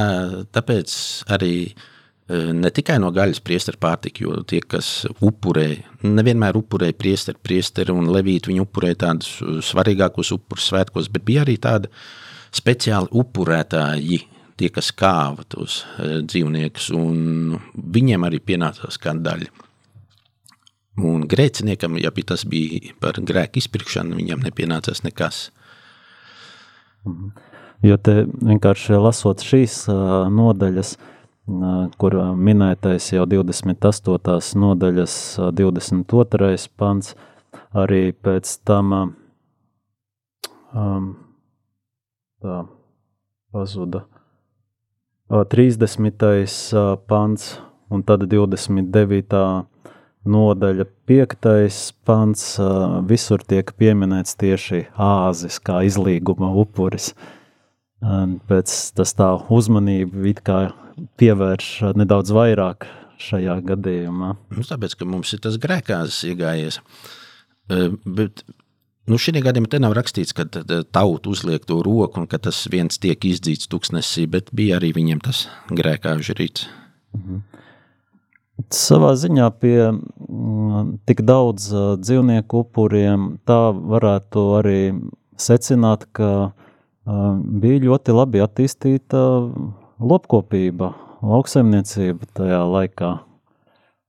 tāpēc 0.56 0.92
arī 1.37 1.52
e, 1.68 2.38
ne 2.56 2.70
tikai 2.72 2.96
no 3.00 3.11
gaļas 3.12 3.42
priesteri 3.44 3.76
pārtika, 3.80 4.22
jo 4.24 4.38
tie, 4.48 4.62
kas 4.64 5.04
upurē, 5.20 5.66
nevienmēr 6.00 6.56
upurēja 6.56 6.96
priesteri, 6.96 7.40
priesteri 7.44 7.92
un 7.92 8.08
levīti, 8.08 8.48
viņi 8.48 8.64
upurēja 8.64 9.02
tādus 9.04 9.34
svarīgākos 9.68 10.32
upurus 10.38 10.70
svētkos, 10.70 11.12
bet 11.12 11.26
bija 11.28 11.44
arī 11.44 11.58
tādi 11.61 11.92
speciāli 12.56 13.12
upurētāji, 13.20 14.22
tie, 14.58 14.72
kas 14.72 14.94
kāva 14.96 15.44
tos 15.44 15.82
e, 15.84 16.22
dzīvniekus, 16.24 16.88
un 16.96 17.58
viņiem 17.76 18.24
arī 18.24 18.40
pienācās 18.40 18.96
kāda 19.02 19.26
daļa. 19.28 19.67
Un 20.98 21.26
grēciniekam, 21.30 21.98
ja 22.02 22.11
tas 22.11 22.44
bija 22.48 22.94
par 23.00 23.20
grēku 23.22 23.61
izpirkšanu, 23.62 24.16
viņam 24.18 24.42
nepienācās 24.46 25.04
nekas. 25.06 25.50
Mhm. 27.06 27.30
Jo 27.87 27.94
te 28.02 28.24
vienkārši 28.26 28.98
lasot 28.98 29.38
šīs 29.46 29.84
nodaļas, 30.34 30.96
kur 32.02 32.16
minētais 32.34 33.06
jau 33.12 33.22
28. 33.30 34.58
nodaļas 34.58 35.14
uh, 35.38 35.52
22. 35.54 36.66
pants, 36.74 37.14
arī 37.70 38.11
pēc 38.12 38.50
tam 38.66 39.14
um, 40.74 41.06
tā 42.42 42.58
pazuda 43.54 44.02
30. 45.28 46.98
pants 47.06 47.61
un 47.88 48.02
tad 48.02 48.26
29 48.26 49.68
nodaļa, 50.26 50.87
piektais 51.09 51.92
pants, 52.07 52.57
visur 53.09 53.42
tiek 53.46 53.70
pieminēts 53.78 54.37
tieši 54.40 54.87
āzis 54.94 55.59
kā 55.62 55.83
izlīguma 55.87 56.50
upuris. 56.62 57.12
Pēc 57.98 58.76
tas 58.94 59.14
tā 59.18 59.33
uzmanība 59.50 60.28
it 60.31 60.42
kā 60.46 60.61
pievērš 61.18 61.94
nedaudz 61.98 62.33
vairāk 62.35 62.87
šajā 63.18 63.59
gadījumā. 63.66 64.35
Nu, 64.54 64.64
tāpēc, 64.66 64.94
ka 64.98 65.09
mums 65.09 65.35
ir 65.35 65.42
tas 65.42 65.59
grēkāzes 65.61 66.20
iegājies. 66.31 66.78
Bet 67.68 68.44
nu, 69.11 69.18
šī 69.18 69.42
gadījumā 69.42 69.70
te 69.72 69.83
nav 69.83 69.96
rakstīts, 69.98 70.35
ka 70.37 70.46
tauta 70.46 71.33
uzliek 71.33 71.66
to 71.66 71.81
roku 71.87 72.22
un 72.22 72.28
ka 72.31 72.38
tas 72.42 72.64
viens 72.70 73.00
tiek 73.02 73.26
izdzīts 73.26 73.70
tuksnesī, 73.70 74.28
bet 74.31 74.52
bija 74.54 74.78
arī 74.78 74.92
viņiem 74.96 75.22
tas 75.26 75.46
grēkāžu 75.70 76.38
rīts. 76.38 76.68
Mhm. 77.16 77.42
Savā 78.74 79.12
ziņā 79.14 79.46
pie 79.62 79.76
mm, 79.86 80.98
tik 81.06 81.22
daudz 81.22 81.70
uh, 81.70 81.92
dzīvnieku 82.00 82.64
upuriem 82.64 83.36
tā 83.46 83.70
varētu 83.70 84.42
arī 84.58 84.80
secināt, 85.38 86.08
ka 86.12 86.30
uh, 86.50 87.38
bija 87.38 87.84
ļoti 87.86 88.16
labi 88.16 88.42
attīstīta 88.42 89.22
lopkopība, 90.02 90.90
lauksaimniecība 91.22 92.28
tajā 92.34 92.60
laikā. 92.66 93.14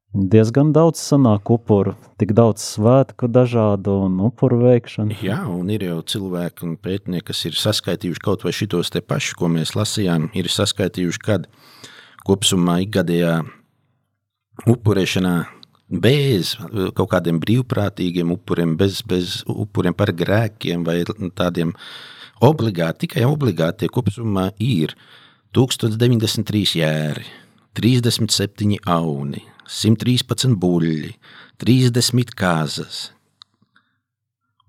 Diezgan 0.09 0.71
daudz 0.73 0.97
sanāk 1.05 1.51
upuru, 1.53 1.93
tik 2.17 2.31
daudz 2.33 2.63
svētku 2.65 3.27
dažādu 3.29 3.93
un 4.07 4.15
upuru 4.25 4.63
veikšanu. 4.63 5.13
Jā, 5.21 5.43
un 5.45 5.69
ir 5.69 5.85
jau 5.85 5.99
cilvēki 6.01 6.65
un 6.65 6.73
pētnieki, 6.81 7.27
kas 7.27 7.43
ir 7.45 7.59
saskaitījuši 7.61 8.23
kaut 8.25 8.41
vai 8.47 8.55
šitos 8.57 8.89
te 8.89 9.03
paši, 9.05 9.37
ko 9.37 9.51
mēs 9.53 9.75
lasījām, 9.77 10.31
ir 10.33 10.49
saskaitījuši, 10.49 11.21
kad 11.21 11.45
kopsumā 12.25 12.79
ikgadējā 12.87 13.35
upurēšanā 14.67 15.35
bez 15.89 16.53
kaut 16.95 17.09
kādiem 17.13 17.39
brīvprātīgiem 17.41 18.31
upuriem, 18.35 18.75
bez, 18.77 19.01
bez 19.01 19.41
upuriem 19.49 19.95
par 19.97 20.13
grēkiem 20.13 20.85
vai 20.85 21.01
tādiem 21.35 21.73
obligāti, 22.45 23.07
tikai 23.07 23.25
obligāti 23.27 23.89
kopumā 23.91 24.49
ir 24.61 24.95
1093 25.55 26.77
jēri, 26.79 27.25
37 27.79 28.77
auni, 28.85 29.43
113 29.69 30.57
buļļi, 30.59 31.15
30 31.61 32.35
kāzas. 32.37 33.07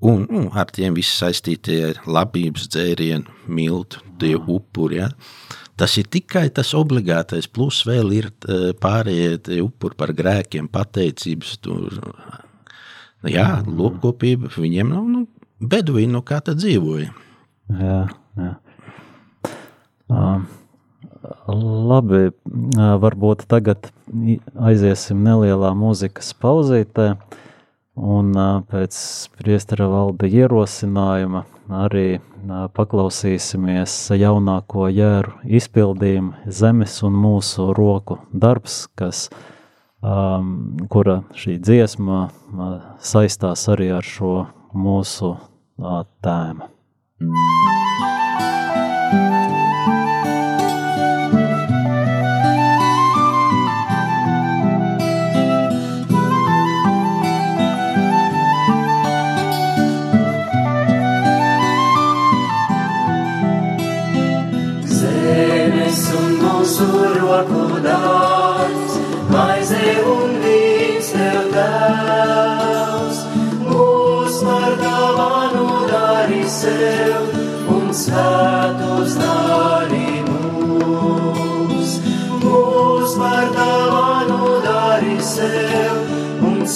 Un, 0.00 0.24
un 0.32 0.46
ar 0.56 0.70
tiem 0.72 0.94
viss 0.96 1.18
saistītie 1.20 1.92
labības 2.08 2.70
dzērienu, 2.72 3.28
miltu, 3.52 4.00
tie 4.20 4.32
upuri. 4.38 5.02
Ja? 5.02 5.10
Tas 5.80 5.96
ir 5.96 6.10
tikai 6.12 6.48
tas 6.52 6.74
obligātais, 6.76 7.48
plus 7.48 7.80
vēl 7.88 8.12
ir 8.12 8.26
e, 8.28 8.58
pārējie 8.76 9.62
upuri 9.64 9.96
par 9.96 10.12
grēkiem, 10.16 10.68
pateicības. 10.68 11.54
Tur. 11.64 12.00
Jā, 13.24 13.48
lopkopība 13.64 14.52
viņiem 14.52 14.92
nav 14.92 15.08
nu, 15.08 15.24
beduīna, 15.60 16.18
no 16.18 16.24
kā 16.26 16.42
tā 16.44 16.56
dzīvoja. 16.58 17.12
Jā, 17.80 18.00
jā. 18.36 18.54
Uh, 20.10 20.42
labi, 21.90 22.30
varbūt 22.74 23.44
tagad 23.50 23.90
aiziesim 24.58 25.22
nelielā 25.24 25.72
mūzikas 25.78 26.32
pauzītē, 26.40 27.12
un 28.00 28.32
pēc 28.70 28.96
priestara 29.38 29.88
valda 29.92 30.30
ierosinājuma 30.30 31.44
arī 31.84 32.20
paklausīsimies 32.76 33.94
jaunāko 34.16 34.88
jēru 34.92 35.36
izpildījumu 35.44 36.50
zemes 36.60 37.00
un 37.06 37.18
mūsu 37.20 37.70
roku 37.76 38.18
darbs, 38.32 38.86
kas, 38.96 39.28
um, 40.00 40.78
kura 40.92 41.20
šī 41.36 41.58
dziesma 41.60 42.22
uh, 42.26 42.72
saistās 43.00 43.66
arī 43.72 43.90
ar 43.96 44.06
šo 44.06 44.34
mūsu 44.72 45.34
uh, 45.36 46.02
tēmu. 46.24 46.70
roku 47.20 48.29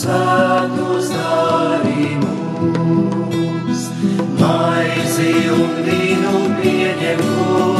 sev 0.04 0.10
un 0.12 1.00
svētos 1.00 1.08
dari 1.12 2.16
mūs. 2.20 3.84
Maizi 4.40 5.32
un 5.54 5.70
vīnu 5.86 6.34
pieņem 6.60 7.20
kungs, 7.22 7.73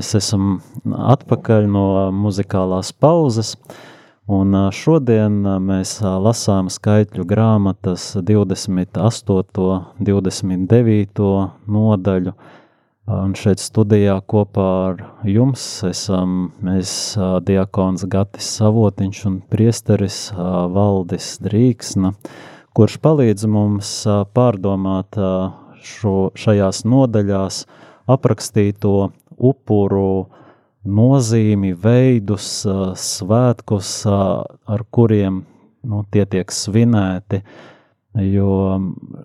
mēs 0.00 0.14
esam 0.16 0.60
atpakaļ 0.88 1.66
no 1.68 1.86
muzikālās 2.16 2.88
pauzes, 2.96 3.52
un 4.30 4.56
šodien 4.72 5.42
mēs 5.60 5.98
lasām 6.00 6.70
skaitļu 6.72 7.26
grāmatas 7.28 8.14
28. 8.16 9.76
29. 10.00 11.28
nodaļu, 11.76 12.32
un 13.18 13.36
šeit 13.36 13.60
studijā 13.60 14.16
kopā 14.24 14.70
ar 14.86 15.04
jums 15.28 15.66
esam 15.84 16.48
mēs 16.64 16.96
diakons 17.44 18.08
Gatis 18.08 18.48
Savotiņš 18.56 19.22
un 19.28 19.38
priesteris 19.52 20.30
Valdis 20.32 21.34
Drīksna, 21.44 22.14
kurš 22.72 22.96
palīdz 23.04 23.48
mums 23.52 23.94
pārdomāt 24.32 25.20
šo, 25.84 26.30
šajās 26.40 26.86
nodaļās 26.88 27.66
aprakstīto 28.10 29.10
upuru 29.40 30.28
nozīmi, 30.84 31.74
veidus, 31.76 32.62
svētkus, 32.96 33.90
ar 34.06 34.86
kuriem 34.90 35.42
nu, 35.84 36.04
tie 36.12 36.24
tiek 36.28 36.52
svinēti. 36.52 37.42
Jo 38.26 38.80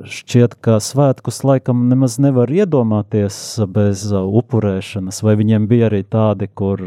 šķiet, 0.06 0.60
ka 0.62 0.78
svētkus 0.84 1.42
laikam 1.48 1.88
nemaz 1.90 2.20
nevar 2.22 2.52
iedomāties 2.54 3.58
bez 3.74 4.06
upurēšanas, 4.14 5.24
vai 5.26 5.34
viņiem 5.40 5.66
bija 5.72 5.90
arī 5.90 6.04
tādi, 6.06 6.52
kur 6.54 6.84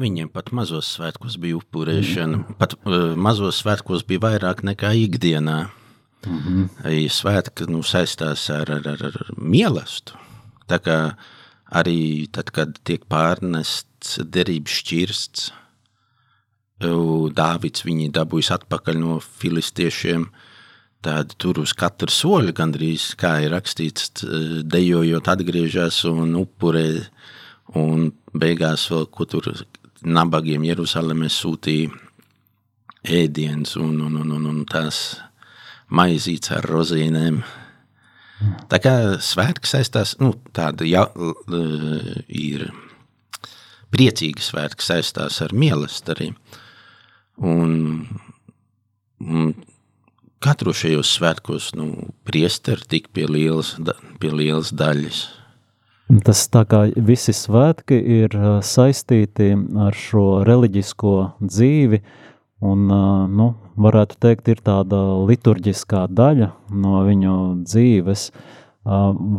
Viņiem 0.00 0.28
pat 0.30 0.52
mazos 0.54 0.86
svētkos 0.94 1.34
bija 1.40 1.58
upurēšana. 1.58 2.54
Pat 2.60 2.76
uh, 2.78 3.16
mazos 3.18 3.58
svētkos 3.62 4.04
bija 4.06 4.22
vairāk 4.22 4.62
nekā 4.66 4.92
ikdienā. 5.06 5.58
Mm 6.26 6.38
-hmm. 6.38 7.08
Svētki 7.08 7.66
nu, 7.72 7.82
saistās 7.82 8.50
ar, 8.52 8.70
ar, 8.70 8.86
ar, 8.86 9.04
ar 9.08 9.30
mīlestību. 9.36 10.18
Arī 11.70 12.26
tad, 12.34 12.50
kad 12.54 12.78
tiek 12.84 13.04
pārnests 13.10 14.18
derības 14.26 14.78
šķirsts, 14.80 15.50
Dāvids 16.80 17.84
viņu 17.84 18.08
dabūjis 18.16 18.54
atpakaļ 18.56 19.00
no 19.02 19.18
filistiešiem. 19.20 20.30
Tad 21.04 21.34
tur 21.40 21.60
uz 21.60 21.72
katru 21.76 22.12
soļu 22.12 22.52
gandrīz, 22.56 23.14
kā 23.20 23.38
ir 23.44 23.52
rakstīts, 23.54 24.24
dejojot, 24.64 25.28
atgriežas 25.28 26.04
un 26.08 26.36
upurē. 26.40 27.06
Un 27.76 28.10
beigās 28.34 28.88
vēl, 28.90 29.06
ko 29.12 29.24
tur 29.28 29.46
nabagiem 30.02 30.64
Jeruzalemē 30.66 31.28
sūtīja 31.30 31.92
ēdiens 33.04 33.76
un, 33.80 34.00
un, 34.00 34.16
un, 34.20 34.32
un, 34.36 34.46
un 34.50 34.64
tās 34.68 35.20
maizītes 35.88 36.52
ar 36.56 36.66
rozīnēm. 36.68 37.40
Tā 38.70 38.78
kā 38.80 38.94
svētki 39.20 39.68
saistās, 39.68 40.14
nu, 40.20 40.32
tāda 40.56 40.86
ja, 40.88 41.04
ir 42.28 42.70
priecīga 43.92 44.44
svētki 44.44 44.86
saistās 44.86 45.40
ar 45.44 45.52
mīlestību. 45.56 46.36
Un, 47.40 47.74
un 49.20 49.52
katru 50.44 50.72
šajos 50.76 51.12
svētkos 51.18 51.70
nu, 51.76 51.90
priesteri 52.28 52.88
tik 52.88 53.10
pie 53.16 53.26
lielas, 53.28 53.74
pie 54.20 54.32
lielas 54.32 54.72
daļas. 54.76 55.20
Tas 56.26 56.42
tā 56.50 56.64
kā 56.66 56.82
visi 57.06 57.32
svētki 57.36 58.00
ir 58.24 58.34
saistīti 58.66 59.52
ar 59.78 59.94
šo 59.94 60.42
reliģisko 60.48 61.14
dzīvi, 61.44 62.00
un, 62.60 62.86
nu, 63.32 63.50
varētu 63.80 64.18
teikt, 64.20 64.48
ir 64.52 64.62
tāda 64.64 65.00
liturģiskā 65.28 66.06
daļa 66.12 66.50
no 66.76 67.02
viņu 67.06 67.36
dzīves, 67.64 68.30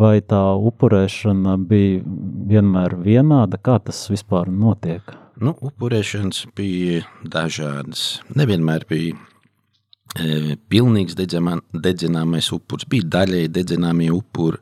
vai 0.02 0.16
tā 0.22 0.42
upurēšana 0.70 1.58
bija 1.70 2.04
vienmēr 2.52 2.98
vienāda, 3.02 3.58
kā 3.58 3.80
tas 3.84 4.04
vispār 4.12 4.52
notiek? 4.54 5.16
Nu, 5.42 5.56
upurēšanas 5.58 6.46
bija 6.58 7.02
dažādas. 7.26 8.20
Nevienmēr 8.38 8.86
bija 8.90 9.16
e, 10.14 10.58
pilnīgs 10.70 11.18
dedzamā, 11.18 11.58
dedzināmais 11.74 12.52
upurs, 12.54 12.86
bija 12.86 13.10
daļēji 13.18 13.50
dedzināmie 13.56 14.12
upuri, 14.14 14.62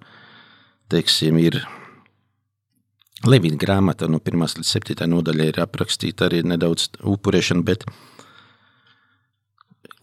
teiksim, 0.90 1.42
ir 1.44 1.60
Levīna 3.28 3.60
grāmata 3.60 4.08
no 4.08 4.22
1 4.24 4.40
līdz 4.62 4.70
7 4.70 5.08
nodaļā 5.12 5.50
ir 5.50 5.58
aprakstīta 5.60 6.30
arī 6.30 6.40
nedaudz 6.48 6.86
upurēšana, 7.04 7.66
bet 7.68 7.84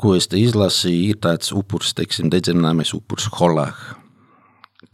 ko 0.01 0.15
es 0.17 0.29
te 0.29 0.39
izlasīju, 0.41 1.13
ir 1.13 1.21
tāds 1.25 1.53
upurs, 1.57 1.95
teiksim, 1.97 2.29
dedzināmais 2.33 2.93
upurs 2.97 3.29
holāh, 3.39 3.77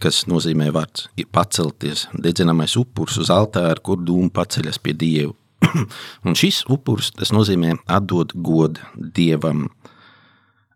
kas 0.03 0.25
nozīmē 0.31 0.71
vārds 0.75 1.09
ir 1.19 1.29
pacelties, 1.35 2.07
dedzināmais 2.15 2.77
upurs 2.81 3.19
uz 3.23 3.31
altāru, 3.35 3.83
kur 3.83 4.03
dūmu 4.03 4.31
paceļas 4.35 4.81
pie 4.83 4.95
Dievu. 4.99 5.37
Un 6.27 6.39
šis 6.39 6.63
upurs, 6.73 7.13
tas 7.15 7.35
nozīmē 7.35 7.77
atdot 7.91 8.35
godu 8.35 8.83
Dievam. 8.95 9.69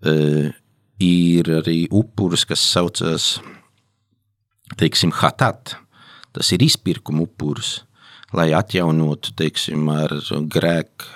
E, 0.03 0.53
ir 1.03 1.50
arī 1.59 1.80
upurs, 1.90 2.46
kas 2.48 2.62
saucas, 2.62 3.36
teiksim, 4.78 5.12
hatat, 5.14 5.76
tas 6.36 6.53
ir 6.55 6.62
izpirkuma 6.66 7.26
upuris, 7.26 7.80
lai 8.36 8.50
atjaunotu, 8.57 9.34
teiksim, 9.38 9.86
ar 9.92 10.14
grēku 10.50 11.11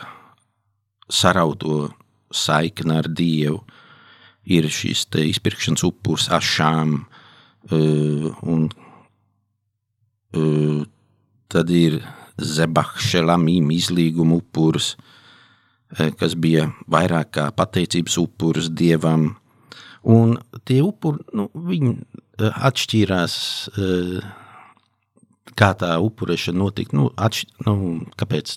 sarauto 1.11 1.89
saikni 2.31 2.97
ar 2.97 3.09
Dievu. 3.09 3.61
Ir 4.51 4.67
šis 4.73 5.05
izpirkšanas 5.21 5.85
upuris 5.87 6.31
ašām, 6.33 6.95
uh, 7.71 8.31
un 8.43 8.71
uh, 10.35 10.83
tad 11.51 11.71
ir 11.71 12.01
Zebahšelamīm 12.41 13.69
izlīguma 13.75 14.41
upuris, 14.41 14.95
uh, 14.97 16.11
kas 16.19 16.35
bija 16.35 16.71
vairāk 16.91 17.35
kā 17.37 17.51
pateicības 17.53 18.17
upuris 18.23 18.71
Dievam. 18.73 19.37
Un 20.09 20.39
tie 20.65 20.81
upuri, 20.81 21.21
nu, 21.37 21.51
viņi 21.53 21.99
atšķīrās 22.41 23.35
kā 25.61 25.71
tā 25.77 25.95
upurēšana 26.01 26.59
notika, 26.63 26.97
nu, 26.97 27.11
atš, 27.21 27.45
nu, 27.67 27.75
kāpēc? 28.21 28.57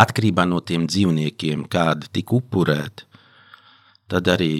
Atkarībā 0.00 0.46
no 0.48 0.60
tiem 0.64 0.86
dzīvniekiem, 0.90 1.66
kādi 1.70 2.10
tika 2.14 2.36
upurēti, 2.38 3.06
tad 4.10 4.30
arī 4.32 4.54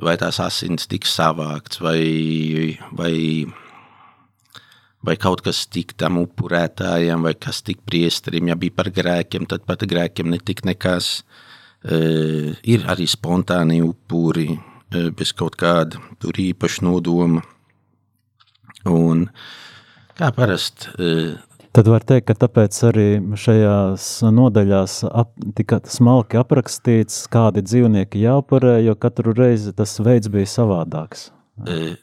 vai 0.00 0.16
tās 0.20 0.40
asins 0.40 0.88
tika 0.90 1.10
savākts, 1.10 1.80
vai, 1.84 2.78
vai, 2.96 3.14
vai 5.04 5.16
kaut 5.20 5.44
kas 5.44 5.64
tika 5.66 5.98
tam 6.04 6.20
upurētājiem, 6.22 7.26
vai 7.26 7.34
kas 7.34 7.62
tika 7.66 7.84
priesterim, 7.84 8.52
ja 8.52 8.58
bija 8.58 8.78
par 8.78 8.92
grēkiem, 8.94 9.48
tad 9.50 9.66
pat 9.68 9.84
grēkiem 9.90 10.30
netika 10.32 10.70
nekas. 10.70 11.18
E, 11.84 11.98
ir 12.64 12.86
arī 12.88 13.04
spontāni 13.10 13.82
upuri, 13.84 14.54
e, 14.54 15.10
bez 15.12 15.34
kaut 15.36 15.58
kāda 15.60 16.00
tur 16.22 16.40
īpaša 16.40 16.86
nodoma. 16.86 17.44
Un, 18.88 19.26
e, 19.28 19.62
Kā 20.14 20.28
parasti. 20.30 20.92
Uh, 20.94 21.34
Tad 21.74 21.88
var 21.90 22.04
teikt, 22.06 22.28
ka 22.28 22.36
tāpēc 22.38 22.76
arī 22.86 23.06
šajās 23.34 24.04
nodaļās 24.30 25.00
ap, 25.10 25.32
tika 25.58 25.80
smalki 25.90 26.38
aprakstīts, 26.38 27.24
kādi 27.32 27.64
dzīvnieki 27.66 28.20
jāupurē, 28.22 28.76
jo 28.84 28.94
katru 28.94 29.32
reizi 29.34 29.72
tas 29.74 29.96
veids 29.98 30.30
bija 30.30 30.46
savādāks. 30.52 31.32
Uh, 31.58 31.96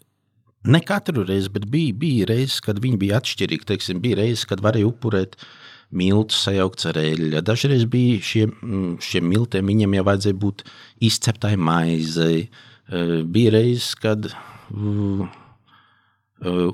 ne 0.68 0.82
katru 0.84 1.24
reizi, 1.24 1.48
bet 1.56 1.70
bija, 1.72 1.96
bija 2.02 2.28
reizes, 2.34 2.58
kad 2.66 2.82
viņi 2.84 3.00
bija 3.00 3.22
atšķirīgi. 3.22 3.70
Teiksim, 3.70 4.02
bija 4.04 4.20
reizes, 4.20 4.44
kad 4.50 4.60
varēja 4.66 4.90
upurēt 4.90 5.40
miltus 5.96 6.44
sajaukts 6.50 6.92
ar 6.92 7.00
eļļu. 7.00 7.40
Dažreiz 7.48 7.88
bija 7.96 8.20
šiem, 8.28 8.52
šiem 9.08 9.32
miltiem, 9.32 9.72
viņiem 9.72 9.96
jau 10.02 10.06
vajadzēja 10.10 10.40
būt 10.44 10.66
izceptai 11.08 11.54
maizei. 11.56 12.44
Uh, 12.92 13.22
bija 13.24 13.56
reizes, 13.56 13.94
kad 14.04 14.28
uh, 14.28 15.26
uh, 16.44 16.70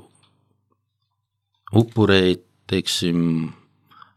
upurēja 1.78 2.42
teiksim, 2.70 3.50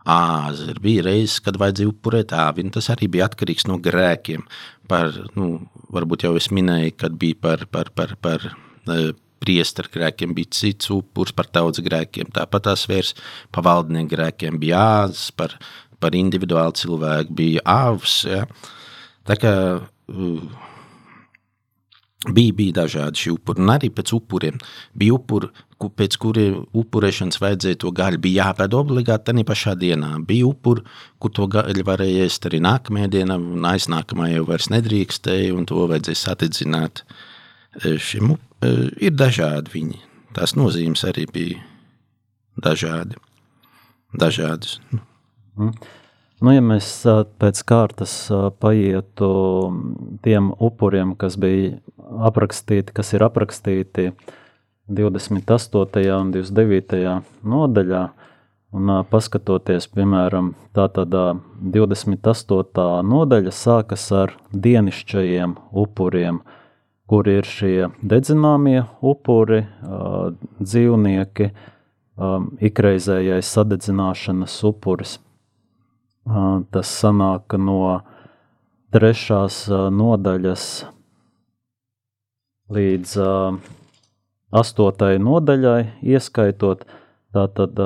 āzeri. 0.08 0.80
Bija 0.82 1.06
reizes, 1.06 1.40
kad 1.46 1.60
vajadzēja 1.62 1.92
upurēt 1.92 2.34
āvinu. 2.34 2.74
Tas 2.74 2.90
arī 2.94 3.10
bija 3.12 3.28
atkarīgs 3.30 3.68
no 3.70 3.78
grēkiem. 3.82 4.46
Par, 4.90 5.14
nu, 5.38 5.54
varbūt 5.94 6.26
jau 6.26 6.34
es 6.40 6.50
minēju, 6.54 6.96
kad 7.00 7.18
bija 7.22 7.38
par, 7.42 7.66
par, 7.72 7.92
par, 7.96 8.16
par 8.22 8.48
uh, 8.50 9.12
priesteru 9.42 9.92
grēkiem, 9.94 10.36
bija 10.38 10.54
cits 10.58 10.92
upurs 10.94 11.34
par 11.36 11.50
tautas 11.54 11.84
grēkiem. 11.86 12.34
Tāpat 12.34 12.68
tās 12.70 12.86
vērs 12.90 13.16
pa 13.54 13.64
valdnieku 13.66 14.14
grēkiem 14.16 14.60
bija 14.62 14.82
āzes, 15.06 15.30
par, 15.38 15.56
par 16.02 16.18
individuālu 16.18 16.76
cilvēku 16.78 17.38
bija 17.38 17.66
āvs. 17.66 18.22
Ja. 18.30 18.46
Tā 19.30 19.38
kā 19.40 19.54
bija, 22.30 22.54
bija 22.58 22.78
dažādi 22.84 23.26
šie 23.26 23.36
upuri, 23.38 23.64
un 23.64 23.74
arī 23.74 23.92
pēc 23.94 24.14
upuriem. 24.18 24.62
Bija 24.98 25.18
upuri, 25.18 25.50
pēc 25.90 26.18
kuriem 26.22 26.60
upurēšanas 26.78 27.40
vajadzēja 27.42 27.80
to 27.82 27.92
gaļu, 27.98 28.20
bija 28.22 28.48
jāpēd 28.48 28.76
obligāti 28.78 29.32
tajā 29.32 29.46
pašā 29.48 29.74
dienā. 29.80 30.12
Bija 30.28 30.50
upuri, 30.50 30.84
kur 31.20 31.34
to 31.34 31.48
gaļu 31.52 31.86
varēja 31.88 32.28
ēst 32.28 32.46
arī 32.50 32.62
nākamajā 32.62 33.10
dienā, 33.16 33.40
un 33.40 33.66
aiznākamajā 33.72 34.38
jau 34.38 34.48
vairs 34.52 34.70
nedrīkstēja, 34.74 35.56
un 35.56 35.66
to 35.70 35.88
vajadzēja 35.92 36.22
satidzināt. 36.22 37.04
E, 37.82 37.96
šim 37.98 38.36
e, 38.36 38.74
ir 39.08 39.16
dažādi 39.16 39.74
viņi. 39.74 40.02
Tās 40.36 40.54
nozīmes 40.60 41.04
arī 41.08 41.26
bija 41.32 41.64
dažādi. 42.62 43.18
Dažādas. 44.20 44.78
Mm. 44.92 45.74
Nu, 46.42 46.50
ja 46.56 46.62
mēs 46.66 46.88
pēc 47.38 47.60
kārtas 47.70 48.14
paietu 48.64 49.28
tiem 50.26 50.50
upuriem, 50.58 51.14
kas 51.20 51.38
bija 51.38 51.76
aprakstīti, 52.30 52.96
kas 52.98 53.14
ir 53.14 53.26
aprakstīti 53.28 54.08
28. 54.90 56.06
un 56.18 56.32
29. 56.34 57.22
nodaļā, 57.44 58.02
un 58.72 58.94
paskatoties, 59.12 59.88
piemēram, 59.92 60.54
tātad 60.76 61.14
28. 61.76 62.88
nodaļa 63.06 63.54
sākas 63.56 64.08
ar 64.16 64.36
dienišķajiem 64.54 65.58
upuriem, 65.84 66.42
kur 67.12 67.28
ir 67.28 67.44
šie 67.46 67.90
dedzināmie 68.02 68.86
upuri, 69.02 69.66
dzīvnieki, 70.62 71.52
ikreizējais 72.72 73.58
sadedzināšanas 73.58 74.64
upuris– 74.72 75.20
Tas 76.72 76.90
sanāk 77.02 77.56
no 77.58 78.02
trešās 78.94 79.64
nodaļas 79.90 80.66
līdz 82.72 83.16
astotai 84.52 85.16
nodaļai, 85.24 85.82
ieskaitot 86.04 86.86
tātad 87.32 87.80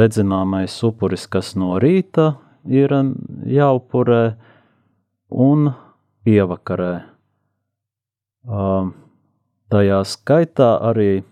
dedzināmais 0.00 0.76
upuris, 0.84 1.26
kas 1.26 1.54
no 1.56 1.78
rīta 1.80 2.34
ir 2.68 2.92
jāupurē, 3.48 4.24
un 5.32 5.72
pievakarē. 6.26 6.92
Tajā 9.72 10.00
skaitā 10.04 10.70
arī 10.90 11.22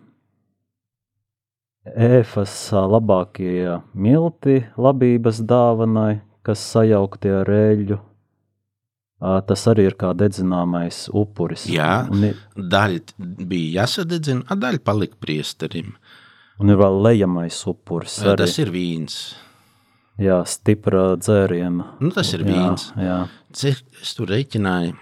ēfas 1.91 2.55
labākie 2.73 3.81
milti 3.93 4.63
labības 4.81 5.43
dāvanai, 5.45 6.21
kas 6.47 6.63
sajaukti 6.73 7.33
ar 7.43 7.51
eļļu. 7.53 7.99
Tas 9.21 9.67
arī 9.69 9.85
ir 9.91 9.97
kā 10.01 10.15
dedzināmais 10.17 11.03
upuris. 11.13 11.67
Jā, 11.69 12.07
un 12.09 12.31
daļa 12.57 13.45
bija 13.51 13.83
jāsadedzina, 13.83 14.47
a 14.49 14.57
daļa 14.57 14.81
palika 14.85 15.21
priesterim. 15.21 15.93
Un 16.61 16.73
ir 16.73 16.81
vēl 16.81 16.97
lejamais 17.05 17.59
upuris. 17.69 18.17
Arī. 18.25 18.39
Tas 18.41 18.57
ir 18.61 18.73
vīns. 18.73 19.19
Jā, 20.21 20.41
stipra 20.49 21.15
dzēriena. 21.21 21.95
Nu, 22.01 22.11
tas 22.17 22.33
ir 22.37 22.45
vīns. 22.49 22.91
Jā, 22.97 23.21
jā. 23.53 23.77
Es 24.01 24.17
tur 24.17 24.33
reiķināju, 24.33 24.97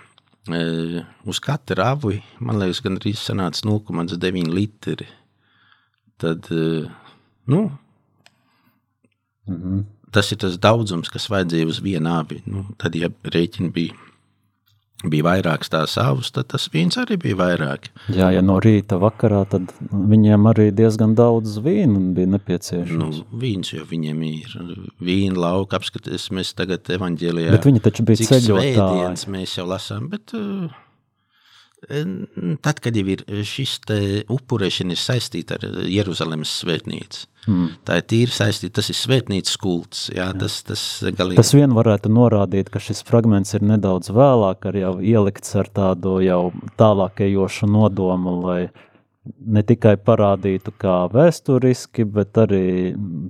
uz 1.29 1.41
katru 1.45 1.83
avu, 1.85 2.15
man 2.43 2.59
liekas, 2.63 2.83
gan 2.83 2.99
arī 2.99 3.15
sanāca 3.19 3.67
0,9 3.67 4.51
litri 4.55 5.07
tad 6.19 6.47
nu, 7.45 7.71
mm 9.47 9.57
-hmm. 9.57 9.85
tas 10.11 10.33
ir 10.33 10.39
tas 10.39 10.59
daudzums, 10.59 11.09
kas 11.09 11.31
vajadzēja 11.31 11.67
uz 11.67 11.81
vienu 11.83 12.11
abi. 12.11 12.43
Nu, 12.47 12.65
tad, 12.77 12.95
ja 12.95 13.09
rēķini 13.25 13.73
bija, 13.73 13.95
bija 15.07 15.27
vairākas 15.29 15.71
tās 15.71 15.95
savas, 15.95 16.33
tad 16.35 16.49
tas 16.53 16.67
viens 16.73 16.99
arī 16.99 17.19
bija 17.23 17.39
vairāk. 17.39 17.91
Jā, 18.15 18.33
ja 18.35 18.43
no 18.43 18.59
rīta 18.63 18.99
vakarā, 19.03 19.45
tad 19.51 19.71
viņiem 19.93 20.49
arī 20.51 20.69
diezgan 20.75 21.15
daudz 21.19 21.61
vīnu 21.63 22.15
bija 22.17 22.33
nepieciešams. 22.35 22.99
Nu, 22.99 23.39
vīns 23.39 23.73
jau 23.77 23.87
viņiem 23.89 24.27
ir. 24.27 24.59
Vīna 24.99 25.39
lauka 25.39 25.79
apskaties, 25.79 26.31
mēs 26.35 26.55
tagad 26.59 26.91
evaņģēlijā. 26.99 27.55
Bet 27.55 27.71
viņi 27.71 27.85
taču 27.85 28.09
bija 28.09 28.29
ceļotāji. 28.33 29.33
Mēs 29.35 29.59
jau 29.61 29.69
lasām, 29.71 30.11
bet... 30.13 30.35
Uh, 30.35 30.69
Tad, 31.87 32.81
kad 32.83 32.97
jau 32.99 33.05
ir 33.07 33.21
šis 33.47 33.77
upurēšana 34.35 34.97
ir 34.97 34.99
saistīta 34.99 35.59
ar 35.59 35.85
Jeruzalemes 35.87 36.51
svētnīcu, 36.65 37.21
mm. 37.47 37.69
tā 37.87 38.01
ir 38.01 38.07
tīri 38.11 38.35
saistīta, 38.35 38.81
tas 38.81 38.91
ir 38.91 38.99
svētnīcas 38.99 39.55
kults. 39.63 40.01
Jā, 40.11 40.27
jā. 40.27 40.41
Tas, 40.43 40.57
tas, 40.67 40.83
galīgi... 41.07 41.39
tas 41.39 41.55
vien 41.55 41.77
varētu 41.77 42.11
norādīt, 42.11 42.73
ka 42.75 42.83
šis 42.83 43.05
fragments 43.07 43.55
ir 43.55 43.63
nedaudz 43.69 44.11
vēlāk, 44.11 44.67
ar 44.73 44.81
jau 44.81 44.93
ielikts 44.99 45.55
ar 45.61 45.71
tādu 45.71 46.19
jau 46.25 46.41
tālākajošu 46.83 47.71
nodomu, 47.71 48.35
lai 48.49 48.61
ne 49.47 49.63
tikai 49.63 49.95
parādītu 50.03 50.75
kā 50.83 50.99
vēsturiski, 51.15 52.09
bet 52.11 52.43
arī 52.43 52.67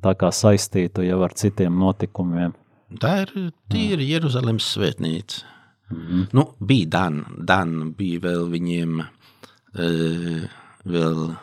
tā 0.04 0.16
kā 0.16 0.32
saistītu 0.32 1.04
jau 1.04 1.20
ar 1.26 1.36
citiem 1.36 1.76
notikumiem. 1.84 2.56
Tā 3.02 3.14
ir 3.26 3.32
tīri 3.68 4.08
Jeruzalemes 4.14 4.72
svētnīca. 4.72 5.44
Mm 5.90 5.96
-hmm. 5.96 6.26
nu, 6.32 6.54
bija 6.60 6.86
Dan, 6.86 7.24
Dan 7.38 7.94
bija 7.98 8.20
vēl 8.20 8.48
viņiem, 8.50 8.98
uh, 9.00 10.42
vēl 10.84 11.36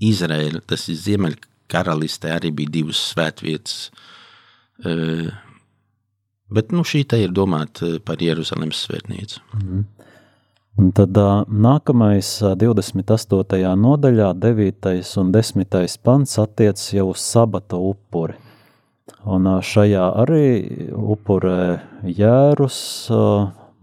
Izraēla, 0.00 0.60
tas 0.66 0.88
ir 0.88 0.96
Ziemeļkaralistē, 0.96 2.32
arī 2.34 2.50
bija 2.54 2.70
divas 2.70 3.12
svētvietas. 3.12 3.90
Uh, 4.84 5.30
bet 6.50 6.72
nu, 6.72 6.82
šī 6.82 7.04
te 7.06 7.22
ir 7.22 7.30
domāta 7.30 7.98
par 8.04 8.22
Jeruzalemes 8.22 8.86
svētnīcu. 8.86 9.40
Mm 9.54 9.60
-hmm. 9.60 9.84
Un 10.78 10.92
tad 10.92 11.10
nākamais, 11.48 12.42
uh, 12.42 12.54
28. 12.56 13.76
nodaļā, 13.76 14.32
9. 14.34 15.16
un 15.16 15.32
10. 15.32 15.98
pants 16.02 16.38
attiecas 16.38 16.92
jau 16.92 17.08
uz 17.10 17.18
sabata 17.18 17.76
upuri. 17.76 18.34
Un 19.28 19.48
šajā 19.64 20.06
arī 20.22 20.46
upurē 20.94 21.78
jērus, 22.06 22.78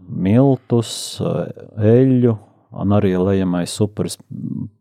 miltus, 0.06 0.92
eļļu 1.76 2.34
un 2.76 2.92
arī 2.96 3.14
lejamais 3.16 3.72
upuris 3.82 4.18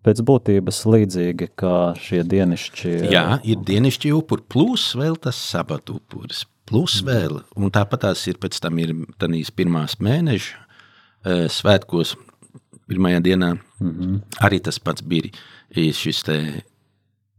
pēc 0.06 0.22
būtības 0.26 0.82
līdzīgi 0.90 1.50
kā 1.60 1.76
šie 2.02 2.24
dienišķi. 2.28 2.94
Jā, 3.14 3.40
ir 3.48 3.62
dienišķi 3.68 4.14
upuri, 4.16 4.46
plus 4.52 4.90
vēl 4.98 5.18
tas 5.22 5.40
sabatu 5.40 6.00
upuris, 6.00 6.44
plus 6.68 7.00
mm. 7.02 7.10
vēl, 7.10 7.42
un 7.56 7.74
tāpat 7.74 8.08
tās 8.08 8.26
ir 8.30 8.40
pēc 8.42 8.60
tam 8.64 8.80
ir 8.84 8.96
tanīs 9.22 9.54
pirmās 9.56 10.00
mēneša 10.04 11.50
svētkos, 11.52 12.16
pirmajā 12.90 13.22
dienā 13.26 13.56
mm 13.56 13.92
-hmm. 13.92 14.18
arī 14.46 14.60
tas 14.62 14.80
pats 14.80 15.02
bija 15.02 15.32
šis 15.74 16.24
te 16.24 16.38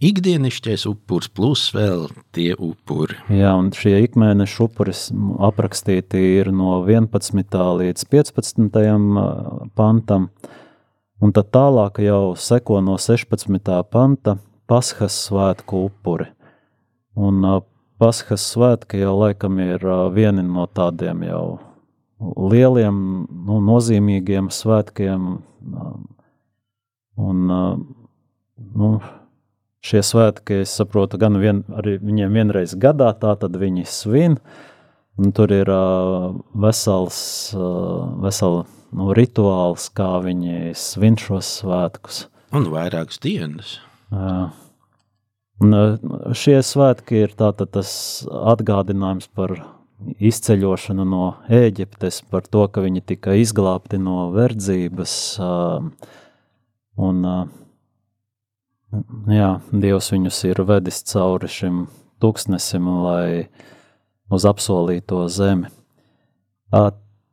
ikdienišķais 0.03 0.84
upuris, 0.90 1.28
plus 1.32 1.62
vēl 1.74 2.07
tie 2.36 2.51
upuri. 2.53 3.16
Jā, 3.32 3.55
un 3.57 3.70
šie 3.74 3.97
ikmēneša 4.05 4.62
upuris 4.66 5.07
aprakstīti 5.49 6.20
ir 6.40 6.53
no 6.53 6.82
11. 6.84 7.57
līdz 7.80 8.07
15. 8.12 8.80
pantam, 9.78 10.28
un 11.20 11.32
tad 11.36 11.51
tālāk 11.55 12.03
jau 12.05 12.36
seko 12.36 12.82
no 12.84 12.99
16. 13.01 13.72
panta 13.90 14.38
Pasхas 14.66 15.16
svētku 15.28 15.86
upuri. 15.86 16.26
Un 17.16 17.44
Pasхas 17.97 18.44
svētki 18.53 19.01
jau 19.01 19.14
laikam 19.22 19.61
ir 19.62 19.84
vieni 20.12 20.42
no 20.44 20.66
tādiem 20.66 21.22
jau 21.24 21.44
lieliem, 22.20 22.97
nu, 23.47 23.61
nozīmīgiem 23.64 24.49
svētkiem, 24.53 25.28
un, 27.16 27.47
nu, 28.57 28.90
šie 29.84 30.02
svētki, 30.04 30.62
es 30.64 30.74
saprotu, 30.78 31.18
gan 31.20 31.38
vien, 31.42 31.64
arī 31.76 31.96
viņiem 32.02 32.38
vienreiz 32.38 32.76
gadā, 32.80 33.12
tā 33.18 33.34
tad 33.40 33.56
viņi 33.60 33.86
svin, 33.90 34.38
un 35.20 35.32
tur 35.36 35.52
ir 35.54 35.70
uh, 35.72 36.32
vesels, 36.66 37.18
uh, 37.56 38.06
vesela 38.24 38.64
nu, 38.96 39.10
rituāls, 39.16 39.88
kā 39.96 40.16
viņi 40.24 40.74
svin 40.78 41.18
šos 41.20 41.58
svētkus. 41.62 42.26
Un 42.56 42.68
vairākas 42.72 43.20
dienas. 43.22 43.78
Uh, 44.12 44.48
un, 45.62 45.78
šie 46.36 46.60
svētki 46.64 47.24
ir 47.26 47.34
tātad 47.38 47.74
tas 47.76 47.90
atgādinājums 48.26 49.30
par 49.34 49.58
izceļošanu 50.20 51.06
no 51.08 51.26
Ēģiptes, 51.52 52.22
par 52.30 52.44
to, 52.50 52.66
ka 52.68 52.84
viņi 52.84 53.02
tika 53.14 53.36
izglābti 53.40 53.98
no 54.00 54.28
verdzības, 54.34 55.14
un 57.00 57.22
jā, 59.30 59.51
Dievs 59.72 60.12
viņus 60.12 60.43
ir 60.51 60.62
vedis 60.68 61.03
cauri 61.09 61.51
šim 61.51 61.87
tūkstnesim, 62.22 62.87
lai 63.05 63.49
uz 64.32 64.47
apsolīto 64.49 65.24
zemi. 65.32 65.70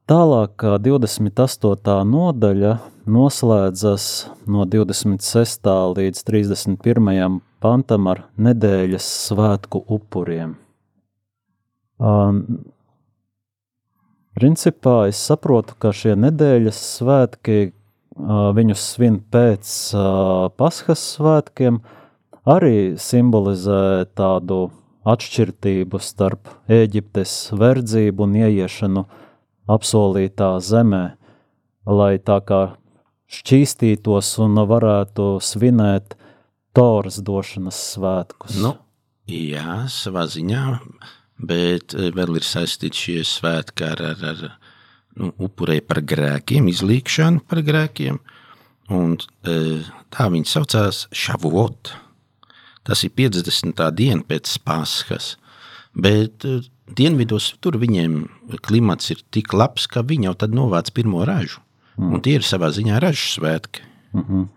Tālāk, 0.04 0.66
28. 0.84 1.94
nodaļa 2.04 2.74
noslēdzas 3.08 4.08
no 4.52 4.66
26. 4.68 5.70
līdz 5.98 6.24
31. 6.28 7.40
pantam 7.64 8.10
ar 8.12 8.26
nedēļas 8.36 9.08
svētku 9.30 9.80
upuriem. 9.96 10.58
Um, 12.04 12.42
principā 14.36 15.08
es 15.08 15.22
saprotu, 15.24 15.78
ka 15.80 15.94
šie 15.96 16.18
nedēļas 16.20 16.84
svētki 16.98 17.72
viņus 18.18 18.86
svin 18.94 19.20
pēc 19.34 19.74
Paskas 20.60 21.02
svētkiem, 21.16 21.82
arī 22.46 22.96
simbolizē 23.00 24.06
tādu 24.16 24.68
atšķirtību 25.04 26.00
starp 26.00 26.52
Eģiptes 26.72 27.52
verdzību 27.60 28.28
un 28.28 28.38
ieiešanu 28.40 29.04
apsolītā 29.74 30.54
zemē, 30.64 31.04
lai 31.88 32.14
tā 32.20 32.40
kā 32.48 32.62
šķīstītos 33.34 34.38
un 34.44 34.62
varētu 34.70 35.38
svinēt 35.44 36.18
Toras 36.74 37.20
došanas 37.22 37.78
svētkus. 37.94 38.56
Nu, 38.58 38.74
jā, 39.30 39.84
savā 39.94 40.26
ziņā, 40.26 40.64
bet 41.38 41.94
vēl 41.94 42.40
ir 42.40 42.48
saistīti 42.48 43.04
šie 43.04 43.20
svētki 43.28 43.86
ar, 43.86 44.02
ar, 44.14 44.24
ar 44.32 44.42
upurēja 45.18 45.84
par 45.88 46.02
grēkiem, 46.02 46.70
izlīkšanu 46.72 47.44
par 47.50 47.62
grēkiem. 47.66 48.20
Un, 48.94 49.16
e, 49.48 49.58
tā 50.14 50.28
viņi 50.32 50.50
saucās 50.50 51.06
Šavot. 51.16 51.94
Tas 52.84 53.04
ir 53.06 53.14
50. 53.16 53.80
diena 53.96 54.26
pēc 54.28 54.58
Paskas. 54.66 55.38
Bet 55.94 56.46
e, 56.46 56.60
dienvidos 56.90 57.54
tur 57.64 57.78
viņiem 57.82 58.24
klimats 58.66 59.14
ir 59.14 59.24
tik 59.32 59.54
labs, 59.54 59.88
ka 59.88 60.04
viņi 60.04 60.30
jau 60.30 60.36
tad 60.44 60.56
novāc 60.56 60.92
pirmo 60.94 61.24
ražu. 61.26 61.62
Mm. 61.98 62.14
Un 62.18 62.24
tie 62.26 62.38
ir 62.40 62.46
savā 62.46 62.72
ziņā 62.74 63.00
ražu 63.02 63.38
svētki. 63.38 63.86
Mm 64.14 64.24
-hmm. 64.28 64.48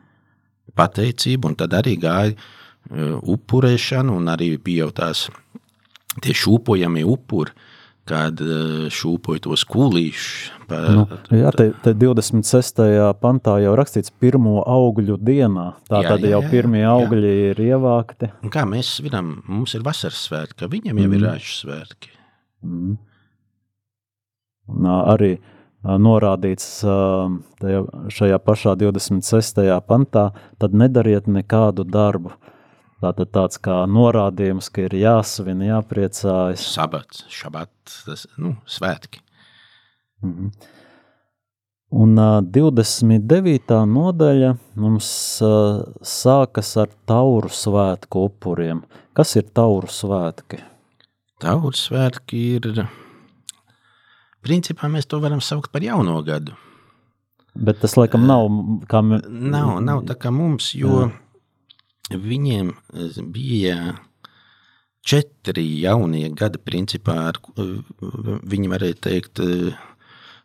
Pateicība, 0.76 1.48
un 1.48 1.54
tad 1.54 1.72
arī 1.72 1.96
gāja 1.96 2.34
uh, 2.34 3.20
upurēšana, 3.22 4.12
un 4.12 4.28
arī 4.28 4.58
bija 4.58 4.84
jau 4.84 4.90
tās 4.92 5.28
tie 6.20 6.34
šūpojamie 6.34 7.04
upuri, 7.04 7.52
kad 8.06 8.40
uh, 8.42 8.86
šūpoja 8.92 9.42
tos 9.46 9.64
kūlīšus. 9.68 10.52
Nu, 10.66 11.04
jā, 11.30 11.52
te, 11.54 11.68
te 11.84 11.92
26. 11.94 12.80
pantā 13.22 13.54
jau 13.62 13.74
rakstīts 13.78 14.10
pirmo 14.18 14.64
augļu 14.66 15.18
dienā. 15.22 15.66
Tā 15.86 16.00
jā, 16.02 16.14
tad 16.14 16.24
jā, 16.26 16.32
jau 16.34 16.40
jā, 16.42 16.50
pirmie 16.50 16.82
jā. 16.82 16.94
augļi 16.94 17.34
ir 17.52 17.60
ievākti. 17.68 18.32
Un 18.42 18.52
kā 18.54 18.64
mēs 18.66 18.96
svinam, 18.98 19.36
mums 19.46 19.76
ir 19.78 19.84
vasaras 19.86 20.24
svētki, 20.26 20.66
viņiem 20.72 21.02
jau 21.04 21.10
mm. 21.10 21.18
ir 21.18 21.26
ražu 21.28 21.52
svētki. 21.60 22.10
Mm. 22.66 22.96
Un, 24.74 24.90
arī 24.90 25.36
norādīts 25.86 26.66
tajā, 26.82 27.84
šajā 28.10 28.38
pašā 28.42 28.74
26. 28.80 29.62
pantā, 29.86 30.30
tad 30.58 30.74
nedariet 30.74 31.30
nekādu 31.30 31.86
darbu. 31.86 32.34
Tātad 33.06 33.30
tāds 33.30 33.60
kā 33.62 33.84
norādījums, 33.86 34.66
ka 34.74 34.88
ir 34.88 34.96
jāsvin, 34.98 35.60
jāpriecājas. 35.68 36.64
Sabats, 36.74 37.22
šabats, 37.30 38.00
tas, 38.06 38.24
nu, 38.36 38.56
svētki. 38.66 39.22
Mm 40.24 40.32
-hmm. 40.34 40.50
Un 41.90 42.18
uh, 42.18 42.42
29. 42.42 43.86
nodaļa 43.86 44.56
mums 44.74 45.08
uh, 45.42 45.84
sākas 46.02 46.76
ar 46.76 46.88
tauru 47.06 47.48
svētku 47.48 48.24
upuriem. 48.26 48.82
Kas 49.12 49.36
ir 49.36 49.44
tauru 49.54 49.86
svētki? 49.86 50.58
Tauru 51.38 51.72
svētki 51.72 52.56
ir 52.56 52.88
Principā 54.46 54.86
mēs 54.86 55.06
to 55.06 55.18
varam 55.18 55.40
saukt 55.40 55.72
par 55.72 55.82
jauno 55.82 56.22
gadu. 56.22 56.52
Bet 57.54 57.80
tas 57.80 57.96
laikam 57.96 58.26
nav 58.26 58.46
kā 58.86 59.00
mēs. 59.02 59.24
Nav, 59.26 59.80
nav 59.80 60.02
tā 60.06 60.14
kā 60.14 60.30
mums, 60.30 60.74
jo 60.74 61.06
Jā. 61.06 61.08
Viņiem 62.12 62.72
bija 63.34 63.96
četri 65.06 65.66
jaunie 65.80 66.28
gadi, 66.34 66.60
principā, 66.62 67.16
ar, 67.30 67.40
viņi 67.56 68.70
varēja 68.72 68.98
teikt, 69.08 69.42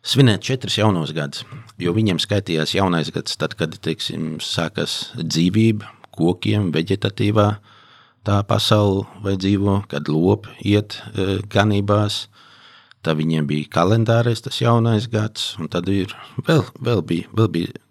svinēt 0.02 0.42
četrus 0.46 0.78
jaunos 0.78 1.14
gadus. 1.14 1.46
Jo 1.82 1.94
viņiem 1.94 2.20
skaitījās 2.22 2.76
jaunais 2.76 3.10
gads, 3.14 3.38
tad, 3.38 3.56
kad 3.58 3.74
teiksim, 3.82 4.36
sākas 4.42 5.12
dzīvība, 5.18 5.90
kokiem, 6.14 6.70
vegetatīvā 6.74 7.48
tā 8.26 8.42
pasaule 8.46 9.06
vai 9.24 9.34
dzīvo, 9.34 9.82
kad 9.90 10.10
lopi 10.10 10.54
iet 10.74 11.00
ganībās 11.50 12.26
Tad 13.02 13.18
viņiem 13.18 13.48
bija 13.50 13.66
kalendārais, 13.74 14.44
tas 14.44 14.60
jaunais 14.62 15.08
gads, 15.10 15.56
un 15.58 15.66
tad 15.70 15.88
ir 15.90 16.12
vēl, 16.46 16.62
vēl 16.78 17.02
bija. 17.02 17.30
Vēl 17.34 17.48
bija 17.50 17.81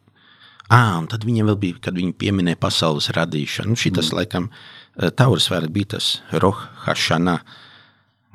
Ah, 0.72 0.96
un 1.02 1.10
tad 1.12 1.26
viņiem 1.28 1.50
vēl 1.52 1.60
bija, 1.60 1.82
kad 1.88 1.98
viņi 2.00 2.16
pieminēja 2.16 2.60
pasaules 2.62 3.12
radīšanu. 3.18 3.74
Nu, 3.74 3.80
šitas, 3.80 4.14
mm. 4.14 4.22
laikam, 4.22 4.48
Tauras 5.20 5.50
vērts 5.52 5.74
bija 5.76 5.96
tas 5.98 6.14
Roha 6.32 6.70
Hašanā. 6.86 7.42
Uh, 7.42 7.60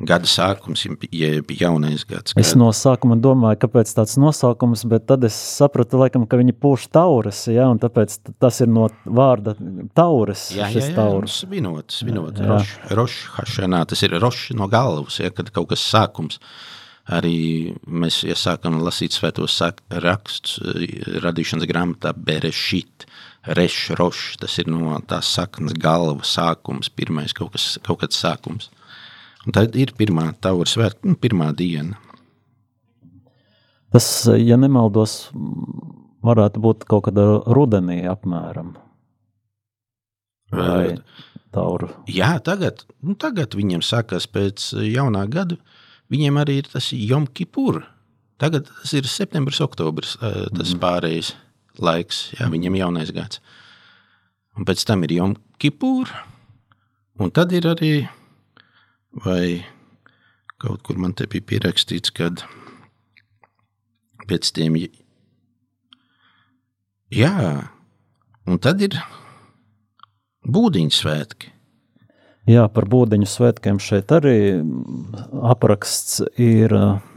gada 0.04 0.28
sākums, 0.28 0.82
jeb 0.84 1.50
jaunais 1.56 2.04
gads. 2.08 2.34
Kad... 2.34 2.42
Es 2.42 2.52
no 2.58 2.68
sākuma 2.76 3.16
domāju, 3.20 3.60
kāpēc 3.64 3.92
tāds 3.96 4.16
nosaukums, 4.20 4.84
bet 4.90 5.06
tad 5.08 5.24
es 5.28 5.36
sapratu, 5.36 6.00
laikam, 6.02 6.26
ka 6.28 6.38
viņi 6.40 6.56
pūš 6.60 6.88
tauras, 6.92 7.46
ja, 7.48 7.68
un 7.72 7.80
tāpēc 7.80 8.18
tas 8.42 8.60
ir 8.64 8.70
no 8.72 8.88
vārda 9.04 9.56
tauras, 9.96 10.50
jā, 10.52 10.68
jā, 10.74 10.84
jā, 10.84 10.94
taurus. 10.96 11.40
Svinot, 11.44 11.96
svinot, 11.96 12.40
roš, 12.44 12.76
roš 12.98 13.18
hašanā, 13.38 13.84
tas 13.88 14.04
ir 14.04 14.18
roš 14.20 14.50
no 14.56 14.68
galvas, 14.72 15.20
ja, 15.22 15.32
kad 15.32 15.52
kaut 15.54 15.72
kas 15.72 15.84
sākums. 15.84 16.42
Arī 17.06 17.76
mēs 17.86 18.24
iesākam 18.26 18.80
lasīt 18.82 19.14
svētos 19.14 19.60
rakstus 20.02 20.56
radīšanas 21.22 21.68
grāmatā 21.70 22.10
Berešit, 22.16 23.06
Reš, 23.46 23.76
Roš, 23.94 24.22
tas 24.42 24.56
ir 24.58 24.66
no 24.66 24.96
tās 25.06 25.28
saknes 25.36 25.76
galva 25.78 26.26
sākums, 26.26 26.90
pirmais 26.90 27.30
kaut, 27.36 27.52
kas, 27.54 27.76
kaut 27.86 28.00
kāds 28.00 28.18
sākums. 28.18 28.72
Un 29.46 29.54
tad 29.54 29.78
ir 29.78 29.92
pirmā 29.94 30.32
taura 30.42 30.66
svētka, 30.66 31.06
nu, 31.06 31.14
pirmā 31.14 31.52
diena. 31.54 32.00
Tas, 33.94 34.08
ja 34.26 34.58
nemaldos, 34.58 35.28
varētu 36.26 36.62
būt 36.64 36.82
kaut 36.90 37.06
kādā 37.06 37.28
rudenī 37.54 38.00
apmēram. 38.10 38.74
Vai 40.50 40.96
tauru? 41.54 41.92
Jā, 42.10 42.34
tagad, 42.42 42.82
nu, 42.98 43.14
tagad 43.14 43.54
viņiem 43.54 43.82
sākās 43.86 44.26
pēc 44.30 44.72
jaunā 44.90 45.22
gada. 45.30 45.60
Viņiem 46.12 46.38
arī 46.38 46.60
ir 46.60 46.70
tas 46.70 46.92
Jom 46.94 47.26
Kipur. 47.26 47.82
Tagad 48.40 48.68
tas 48.68 48.92
ir 48.94 49.08
septembris, 49.08 49.62
oktobris, 49.64 50.14
tas 50.20 50.74
mm. 50.74 50.80
pārējais 50.82 51.32
laiks. 51.80 52.26
Jā, 52.36 52.50
viņiem 52.52 52.76
jaunais 52.78 53.12
gads. 53.16 53.40
Un 54.56 54.68
pēc 54.68 54.84
tam 54.88 55.04
ir 55.06 55.16
Jom 55.16 55.34
Kipur. 55.62 56.12
Un 57.16 57.32
tad 57.32 57.54
ir 57.56 57.66
arī 57.70 57.94
vai 59.24 59.64
kaut 60.60 60.82
kur 60.84 61.00
man 61.00 61.14
te 61.16 61.26
bija 61.30 61.44
pierakstīts, 61.52 62.12
kad 62.16 62.44
pēc 64.28 64.50
tiem, 64.56 64.78
jā, 67.12 67.34
un 68.48 68.60
tad 68.62 68.82
ir 68.84 68.96
būdiņu 70.46 70.96
svētki. 70.96 71.52
Jā, 72.46 72.68
par 72.70 72.86
būdiņu 72.86 73.26
svētkiem 73.26 73.80
šeit 73.82 74.12
arī 74.14 74.38
apraksts 75.50 76.20
ir 76.38 76.70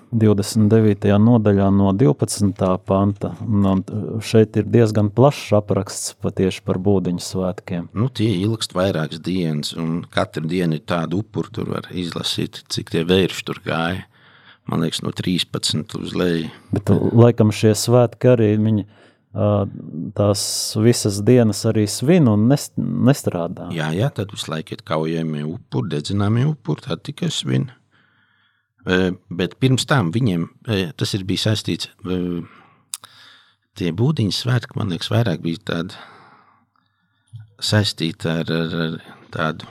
29. 0.09 1.05
nodaļā 1.21 1.67
no 1.69 1.91
12. 1.93 2.69
panta. 2.89 3.35
Un 3.45 3.83
šeit 4.25 4.57
ir 4.57 4.65
diezgan 4.73 5.11
plašs 5.13 5.51
apraksts 5.59 6.15
patieši 6.23 6.63
par 6.65 6.79
būdiņu 6.81 7.21
svētkiem. 7.21 7.89
Nu, 7.93 8.09
tie 8.09 8.31
ilgst 8.39 8.73
vairākas 8.73 9.21
dienas, 9.21 9.75
un 9.77 10.01
katra 10.09 10.41
diena 10.49 10.79
ir 10.79 10.85
tāda 10.89 11.19
upura, 11.19 11.53
tur 11.53 11.69
var 11.75 11.91
izlasīt, 11.93 12.63
cik 12.73 12.89
tie 12.95 13.05
vērši 13.05 13.45
tur 13.45 13.61
gāja. 13.65 14.07
Man 14.69 14.81
liekas, 14.85 15.03
no 15.05 15.13
13 15.13 15.93
uz 15.97 16.17
leju. 16.17 16.49
Bet 16.73 16.89
laikam 16.89 17.53
šie 17.53 17.75
svētki 17.77 18.33
arī 18.33 18.51
viņi 18.57 18.89
tās 19.29 20.43
visas 20.81 21.19
dienas 21.25 21.61
arī 21.69 21.85
svin 21.87 22.27
un 22.31 22.47
nestrādā. 22.49 23.69
Jā, 23.75 23.91
jā, 23.93 24.09
tad 24.13 24.33
visu 24.33 24.49
laiku 24.49 24.73
ir 24.73 24.85
kaujami 24.85 25.43
upuri, 25.45 25.91
dedzināmi 25.93 26.47
upuri, 26.49 26.87
tad 26.87 27.03
tikai 27.05 27.29
svin. 27.33 27.69
Bet 29.29 29.59
pirms 29.61 29.85
tam 29.85 30.09
viņiem 30.15 30.47
tas 30.97 31.13
ir 31.13 31.27
bijis 31.29 31.45
saistīts. 31.45 31.91
Tie 33.79 33.91
būdiņu 33.95 34.33
svētki, 34.33 34.75
man 34.79 34.89
liekas, 34.91 35.11
vairāk 35.13 35.43
bija 35.43 35.61
tādi 35.69 35.99
saistīti 37.63 38.27
ar, 38.31 38.49
ar, 38.49 38.73
ar 38.87 38.97
tādu 39.31 39.67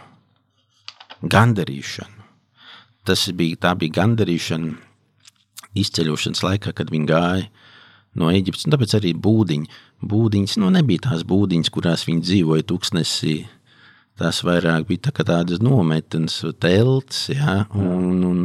gandarīšanu. 1.26 2.26
Tas 3.09 3.24
bija, 3.34 3.74
bija 3.80 3.96
gandarīšana 3.98 4.76
izceļošanas 5.78 6.44
laikā, 6.44 6.72
kad 6.76 6.92
viņi 6.92 7.09
gāja 7.09 7.48
no 8.20 8.32
Eģiptes. 8.34 8.66
Tāpēc 8.70 8.96
arī 8.98 9.14
būdiņi. 9.14 9.70
būdiņas, 10.08 10.58
nu 10.62 10.70
nebija 10.70 11.08
tās 11.08 11.24
būdiņas, 11.26 11.70
kurās 11.74 12.04
viņi 12.06 12.24
dzīvoja 12.26 12.66
tuksnesī. 12.68 13.38
Tās 14.18 14.40
vairāk 14.42 14.88
bija 14.88 15.08
tā 15.08 15.24
tādas 15.24 15.60
nometnes, 15.62 16.40
telts, 16.58 17.28
ja, 17.30 17.68
un, 17.70 18.24
un 18.26 18.40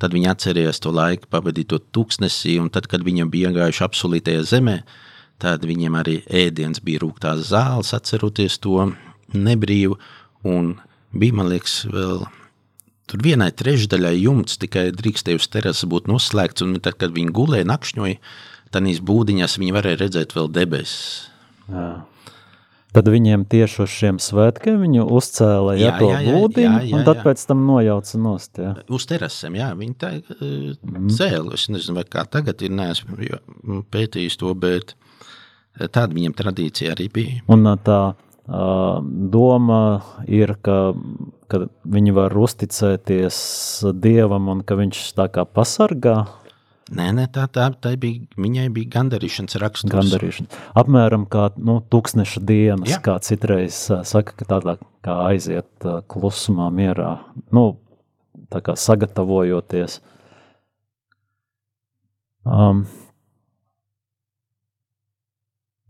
tad 0.00 0.14
viņi 0.16 0.30
atcerējās 0.32 0.80
to 0.80 0.92
laiku 0.94 1.28
pavadīt 1.28 1.68
to 1.68 1.78
tuksnesī, 1.92 2.56
un 2.60 2.70
tad, 2.72 2.88
kad 2.88 3.04
viņiem 3.04 3.28
bija 3.28 3.50
iegājuši 3.50 3.84
apsolītajā 3.84 4.46
zemē, 4.48 4.78
tad 5.38 5.68
viņiem 5.68 6.00
arī 6.00 6.22
ēdiens 6.32 6.80
bija 6.80 7.04
rūgtās 7.04 7.44
zāles, 7.50 7.92
atceroties 7.92 8.56
to 8.64 8.88
nebrīvu, 9.36 9.98
un 10.48 10.78
bija, 11.12 11.36
man 11.36 11.52
liekas, 11.52 11.82
vēl 11.92 12.24
tur 13.08 13.24
vienai 13.24 13.50
trešdaļai 13.52 14.16
jumts 14.20 14.56
tikai 14.60 14.88
drīkstēja 14.96 15.40
uz 15.40 15.48
terases 15.52 15.88
būt 15.88 16.08
noslēgts, 16.08 16.64
un 16.64 16.76
tad, 16.80 16.98
kad 17.00 17.12
viņi 17.16 17.36
gulēja 17.36 17.68
nakšņoja, 17.68 18.16
tādīs 18.74 19.02
būdiņās 19.04 19.58
viņi 19.60 19.74
varēja 19.76 20.02
redzēt 20.04 20.36
vēl 20.36 20.52
debesis. 20.52 21.28
Jā. 21.72 21.88
Tad 22.96 23.10
viņiem 23.12 23.44
tieši 23.52 23.82
uz 23.84 23.92
šiem 23.92 24.18
svētkiem 24.22 24.78
viņu 24.80 25.04
uzcēla 25.12 25.74
jā, 25.76 25.90
jā, 25.90 25.96
to 26.00 26.08
būdiņu, 26.08 26.78
jā, 26.80 26.86
jā, 26.88 26.94
un 26.96 27.04
tad 27.04 27.20
jā. 27.20 27.24
pēc 27.26 27.42
tam 27.50 27.66
nojauca 27.68 28.20
nost. 28.24 28.60
Jā. 28.62 28.70
Uz 28.96 29.04
terasēm, 29.10 29.58
jā, 29.60 29.68
viņi 29.76 29.96
tā 30.00 30.12
mm. 30.16 31.10
cēla, 31.12 31.52
es 31.58 31.66
nezinu, 31.68 31.98
vai 32.00 32.06
kā 32.08 32.24
tagad 32.24 32.64
ir, 32.64 32.72
neesmu 32.78 33.84
pētījis 33.92 34.40
to, 34.40 34.54
bet 34.56 34.96
tāda 35.76 36.08
viņiem 36.16 36.34
tradīcija 36.38 36.96
arī 36.96 37.10
bija. 37.12 37.42
Un 37.52 37.68
tā 37.84 38.00
uh, 38.14 39.04
doma 39.36 39.82
ir, 40.24 40.56
ka, 40.64 40.78
ka 41.52 41.66
viņi 41.84 42.16
var 42.16 42.34
uzticēties 42.40 43.38
Dievam 44.00 44.48
un 44.54 44.64
ka 44.64 44.80
viņš 44.80 45.04
tā 45.18 45.28
kā 45.34 45.44
pasargā 45.44 46.22
Nē, 46.88 47.10
nē, 47.12 47.26
tā, 47.32 47.44
tā, 47.52 47.66
tā 47.84 47.92
bija, 48.00 48.24
viņai 48.40 48.68
bija 48.72 48.88
gandarīšanas 48.94 49.58
raksturs. 49.60 49.92
Gandarīšana. 49.92 50.60
Apmēram 50.80 51.26
kā 51.28 51.50
nu, 51.60 51.78
tūkstneša 51.92 52.40
dienas, 52.48 52.94
Jā. 52.94 53.00
kā 53.04 53.16
citreiz 53.24 53.82
saka, 54.08 54.32
ka 54.38 54.48
tādā 54.48 54.78
kā 55.04 55.18
aiziet 55.28 55.88
klusumā, 56.08 56.70
mierā, 56.72 57.18
nu, 57.52 57.66
tā 58.52 58.62
kā 58.64 58.76
sagatavojoties. 58.78 59.98
Um, 62.48 62.86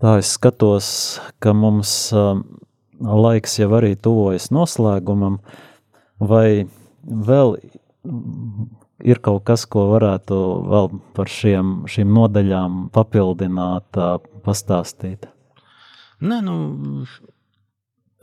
tā 0.03 0.17
es 0.19 0.35
skatos, 0.35 0.91
ka 1.39 1.55
mums 1.55 1.93
um, 2.17 2.43
laiks 2.99 3.61
jau 3.61 3.71
arī 3.79 3.95
tuvojas 3.95 4.51
noslēgumam, 4.51 5.39
vai 6.19 6.67
vēl 7.07 7.59
ir 9.05 9.21
kaut 9.23 9.45
kas, 9.47 9.65
ko 9.71 9.87
varētu 9.93 10.37
vēl 10.69 10.91
par 11.17 11.31
šiem, 11.31 11.75
šīm 11.91 12.11
nodaļām 12.15 12.79
papildināt, 12.95 13.99
pastāstīt? 14.45 15.29
Nē, 16.19 16.41
nu, 16.43 16.57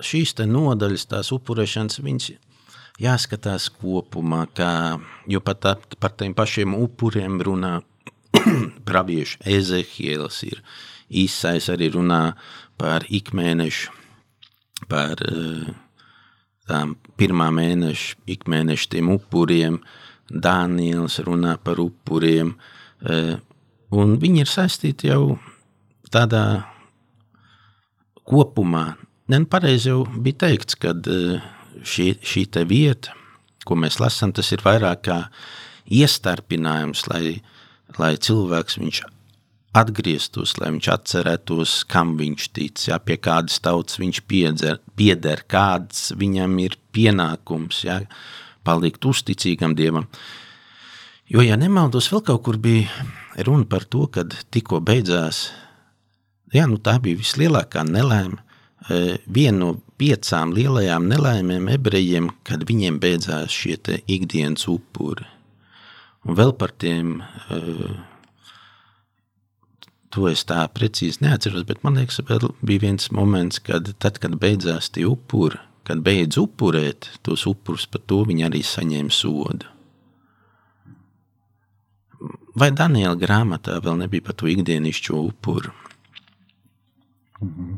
šīs 0.03 0.35
nodaļas, 0.43 1.07
tās 1.13 1.31
upurēšanas, 1.35 2.01
viņas 2.03 2.31
jāskatās 3.01 3.69
kopumā, 3.79 4.45
kā, 4.55 4.99
jo 5.27 5.41
pat 5.43 5.61
tā, 5.63 5.75
par 5.99 6.15
tiem 6.15 6.35
pašiem 6.35 6.75
upuriem 6.75 7.39
runā 7.43 7.77
pravieši 8.87 9.39
Ezehielas 9.57 10.41
ir 10.47 10.61
īsais 11.07 11.69
arī 11.71 11.91
runā 11.95 12.35
par 12.79 13.05
ikmēnešu, 13.07 13.93
par 14.91 15.21
tām 16.67 16.95
pirmā 17.15 17.47
mēneša, 17.55 18.17
ikmēneša 18.35 18.89
tiem 18.95 19.11
upuriem, 19.13 19.79
uh, 19.79 20.04
Dāniels 20.29 21.19
runā 21.25 21.55
par 21.61 21.79
upuriem, 21.83 22.55
e, 23.05 23.37
un 23.93 24.15
viņi 24.21 24.41
ir 24.41 24.49
saistīti 24.49 25.11
jau 25.11 25.35
tādā 26.13 26.65
kopumā. 28.25 28.95
Ne, 29.29 29.41
nu, 29.41 29.49
jau 29.73 29.99
bija 30.21 30.41
teikts, 30.45 30.77
ka 30.81 30.93
e, 30.93 31.39
šī, 31.85 32.15
šī 32.25 32.45
vieta, 32.69 33.13
ko 33.65 33.77
mēs 33.77 33.99
lasām, 34.01 34.33
tas 34.33 34.51
ir 34.53 34.63
vairāk 34.65 35.05
kā 35.07 35.19
iestarpinājums, 35.85 37.05
lai, 37.11 37.41
lai 37.99 38.15
cilvēks 38.17 38.79
viņš 38.81 39.03
atgrieztos, 39.75 40.55
lai 40.61 40.71
viņš 40.75 40.89
atcerētos, 40.93 41.75
kam 41.91 42.15
viņš 42.19 42.47
tic, 42.55 42.85
ja, 42.87 42.99
pie 43.03 43.17
kādas 43.21 43.59
tautas 43.63 43.99
viņš 43.99 44.21
piedzer, 44.29 44.79
pieder, 44.95 45.43
kāds 45.51 46.11
viņam 46.15 46.57
ir 46.63 46.77
pienākums, 46.95 47.83
ja, 47.87 47.99
palikt 48.65 49.05
uzticīgam 49.05 49.75
Dievam. 49.77 50.09
Jo, 51.31 51.41
ja 51.41 51.57
nemaldos, 51.57 52.11
vēl 52.13 52.21
kaut 52.25 52.43
kur 52.45 52.57
bija 52.61 52.89
runa 53.47 53.65
par 53.69 53.85
to, 53.89 54.05
kad 54.13 54.33
tikko 54.53 54.81
beidzās, 54.85 55.47
jā, 56.53 56.67
nu 56.69 56.77
tā 56.77 56.99
bija 57.01 57.17
vislielākā 57.17 57.81
nelēma, 57.87 58.41
e, 58.89 59.17
viena 59.25 59.57
no 59.63 59.71
piecām 59.97 60.53
lielajām 60.53 61.07
nelaimēm 61.09 61.69
ebrejiem, 61.77 62.29
kad 62.45 62.65
viņiem 62.69 62.99
beidzās 63.01 63.53
šie 63.55 63.79
ikdienas 64.05 64.67
upuri. 64.69 65.25
Un 66.25 66.37
vēl 66.37 66.53
par 66.57 66.73
tiem, 66.77 67.19
e, 67.49 67.59
to 70.13 70.29
es 70.29 70.45
tā 70.45 70.63
precīzi 70.73 71.25
neatceros, 71.25 71.65
bet 71.67 71.81
man 71.83 71.97
liekas, 71.99 72.21
bija 72.61 72.85
viens 72.85 73.09
moments, 73.11 73.59
kad 73.59 73.95
tad, 73.97 74.21
kad 74.21 74.37
beidzās 74.41 74.89
tie 74.93 75.05
upuri, 75.09 75.57
kad 75.85 76.01
beidz 76.05 76.39
upurēt 76.41 77.09
tos 77.25 77.45
upurus, 77.49 77.87
par 77.87 78.03
to 78.09 78.23
viņi 78.27 78.47
arī 78.49 78.61
saņēma 78.65 79.13
sodu. 79.13 79.71
Vai 82.55 82.71
Daniela 82.71 83.17
grāmatā 83.19 83.77
vēl 83.83 83.99
nebija 84.05 84.29
par 84.29 84.37
to 84.39 84.47
ikdienišķo 84.47 85.19
upuru? 85.19 85.73
-hmm. 87.41 87.77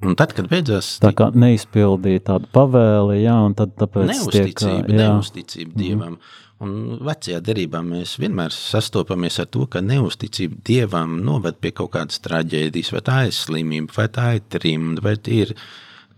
Un 0.00 0.16
tad, 0.16 0.32
kad 0.32 0.46
beidzās... 0.48 0.94
Tā 1.02 1.12
kā 1.12 1.28
neizpildīja 1.36 2.22
tādu 2.30 2.48
pavēli, 2.54 3.18
jā, 3.20 3.34
un 3.44 3.56
tad 3.56 3.74
tāpēc 3.76 4.06
neusticība, 4.08 4.86
tiek... 4.86 4.94
Jā. 4.96 5.10
Neusticība 5.10 5.74
mhm. 5.74 5.82
Dievam. 5.82 6.14
Mm. 6.14 6.38
Un 6.60 6.72
vecajā 7.08 7.38
derībā 7.40 7.80
mēs 7.84 8.18
vienmēr 8.20 8.52
sastopamies 8.52 9.38
ar 9.40 9.46
to, 9.48 9.66
ka 9.72 9.80
neusticība 9.84 10.58
Dievam 10.68 11.18
noved 11.24 11.56
pie 11.60 11.72
kaut 11.76 11.94
kādas 11.94 12.20
traģēdijas, 12.24 12.92
vai 12.96 13.04
tā 13.04 13.20
ir 13.28 13.36
slimība, 13.36 13.96
vai 13.96 14.08
tā 14.12 14.26
ir 14.36 14.42
trimda, 14.52 15.04
vai 15.04 15.14
ir 15.16 15.54
kāda 15.54 15.68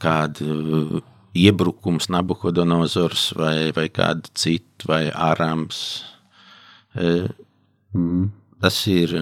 uh, 0.05 1.01
iebrukums, 1.39 2.11
Nabukodonozors 2.13 3.31
vai, 3.39 3.73
vai 3.77 3.89
kāda 3.93 4.33
cita, 4.35 4.89
vai 4.91 5.03
Ārams. 5.11 6.03
Uh, 6.97 7.29
mm. 7.97 8.31
Tas 8.63 8.79
ir 8.91 9.15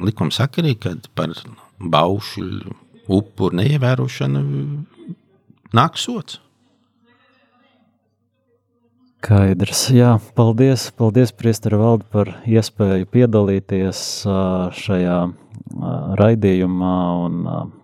likumsakarīgi, 0.00 0.80
kad 0.82 1.10
par 1.14 1.34
baušu 1.80 2.46
upuru 3.10 3.60
neievērošanu 3.60 4.44
nāk 5.76 5.98
sots. 6.00 6.40
Skaidrs. 9.20 9.82
Jā, 9.92 10.14
paldies, 10.32 10.86
paldies 10.96 11.34
Priestara 11.36 11.76
valde 11.76 12.06
par 12.08 12.30
iespēju 12.48 13.04
piedalīties 13.12 14.00
šajā 14.80 15.18
raidījumā 16.16 16.94
un 17.26 17.42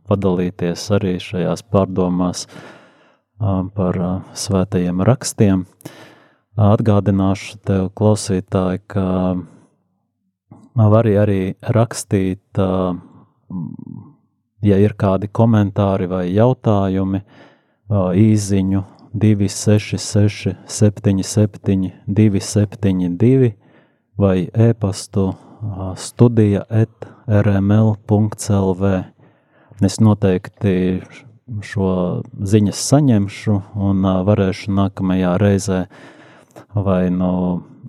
padalīties 0.08 0.90
arī 0.96 1.16
šajās 1.22 1.62
pārdomās 1.72 2.46
par 3.76 3.98
svētajiem 4.32 5.02
rakstiem. 5.04 5.66
Atgādināšu 6.56 7.58
tev, 7.68 7.90
klausītāji, 7.98 8.80
ka 8.88 9.04
var 10.76 11.08
arī 11.08 11.54
rakstīt, 11.76 12.60
ja 14.64 14.78
ir 14.80 14.94
kādi 14.96 15.28
komentāri 15.28 16.08
vai 16.08 16.24
jautājumi, 16.32 17.20
īziņu 18.26 18.82
266, 19.16 20.56
77, 20.66 21.92
272 22.06 23.52
vai 24.16 24.48
e-pastu 24.52 25.34
studija 25.96 26.64
at 26.68 27.06
rml.clv. 27.28 28.84
Es 29.84 29.98
noteikti 30.00 31.02
šo 31.60 31.88
ziņas 32.40 32.78
saņemšu 32.90 33.56
un 33.86 34.06
varēšu 34.24 34.72
nākamajā 34.72 35.34
reizē 35.42 35.82
vai 36.72 37.10
nu 37.12 37.32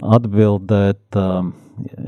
atbildēt, 0.04 1.16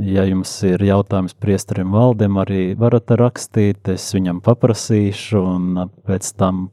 ja 0.03 0.25
jums 0.27 0.51
ir 0.67 0.83
jautājums 0.83 1.37
priesterim 1.39 1.95
valdiem, 1.95 2.41
arī 2.43 2.63
varat 2.75 3.15
rakstīt, 3.21 3.87
es 3.95 4.09
viņam 4.13 4.43
paprasīšu 4.43 5.41
un 5.55 5.83
pēc 6.03 6.33
tam 6.35 6.67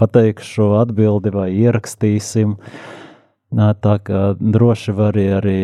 pateikšu 0.00 0.72
atbildi 0.82 1.34
vai 1.38 1.48
ierakstīsim. 1.62 2.58
Tā 3.54 3.94
kā 4.04 4.22
droši 4.38 4.98
vari 4.98 5.30
arī 5.38 5.60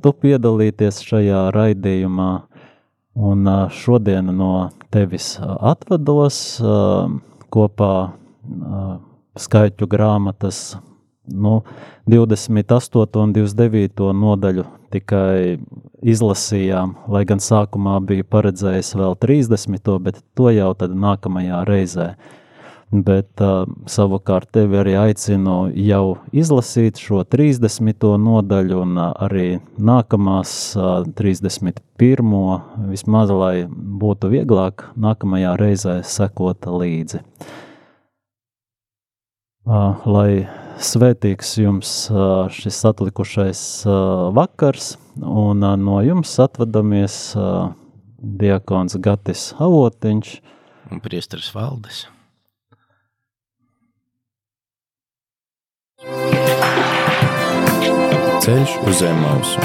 tu 0.00 0.14
piedalīties 0.14 1.02
šajā 1.10 1.48
raidījumā. 1.58 2.30
Un 3.16 3.48
šodien 3.72 4.28
no 4.36 4.68
tevis 4.94 5.34
atvados 5.42 6.40
kopā 7.52 7.94
skaitļu 9.36 9.88
grāmatas 9.90 10.76
nu, 11.26 11.62
28. 12.06 13.18
un 13.18 13.32
29. 13.34 14.12
nodaļu 14.14 14.64
tikai 14.94 15.58
izlasījām, 16.06 16.94
lai 17.10 17.24
gan 17.26 17.42
sākumā 17.42 17.98
bija 18.06 18.26
paredzējis 18.30 18.94
vēl 18.98 19.16
30. 19.22 19.92
bet 20.02 20.22
to 20.38 20.50
jau 20.54 20.72
tad 20.78 20.94
nākamajā 20.94 21.64
reizē. 21.66 22.12
Bet 22.94 23.40
uh, 23.42 23.64
savukārt 23.90 24.52
tevi 24.54 24.78
arī 24.78 24.92
aicinu 24.94 25.72
jau 25.74 26.20
izlasīt 26.30 27.00
šo 27.02 27.24
30. 27.26 28.06
nodaļu 28.22 28.78
un 28.78 28.94
uh, 28.94 29.08
arī 29.26 29.58
nākamās 29.74 30.52
uh, 30.78 31.02
31. 31.18 31.82
vismaz, 32.92 33.34
lai 33.34 33.66
būtu 33.66 34.30
vieglāk 34.30 34.86
nākamajā 34.94 35.56
reizē 35.58 35.96
sekot 36.06 36.70
līdzi. 36.70 37.24
Uh, 39.66 40.06
lai 40.06 40.46
svētīgs 40.78 41.56
jums 41.58 41.92
šis 42.54 42.82
atlikušais 42.86 43.60
vakars, 44.36 44.94
un 45.18 45.64
no 45.82 46.02
jums 46.04 46.36
atvadamies 46.44 47.16
diakons 48.20 49.00
Gatis 49.02 49.48
Avotiņš 49.56 50.36
un 50.92 51.00
priesteris 51.02 51.48
Valdes. 51.56 52.04
Ceļš 58.46 58.74
uz 58.86 59.00
zem 59.00 59.16
mausu. 59.18 59.58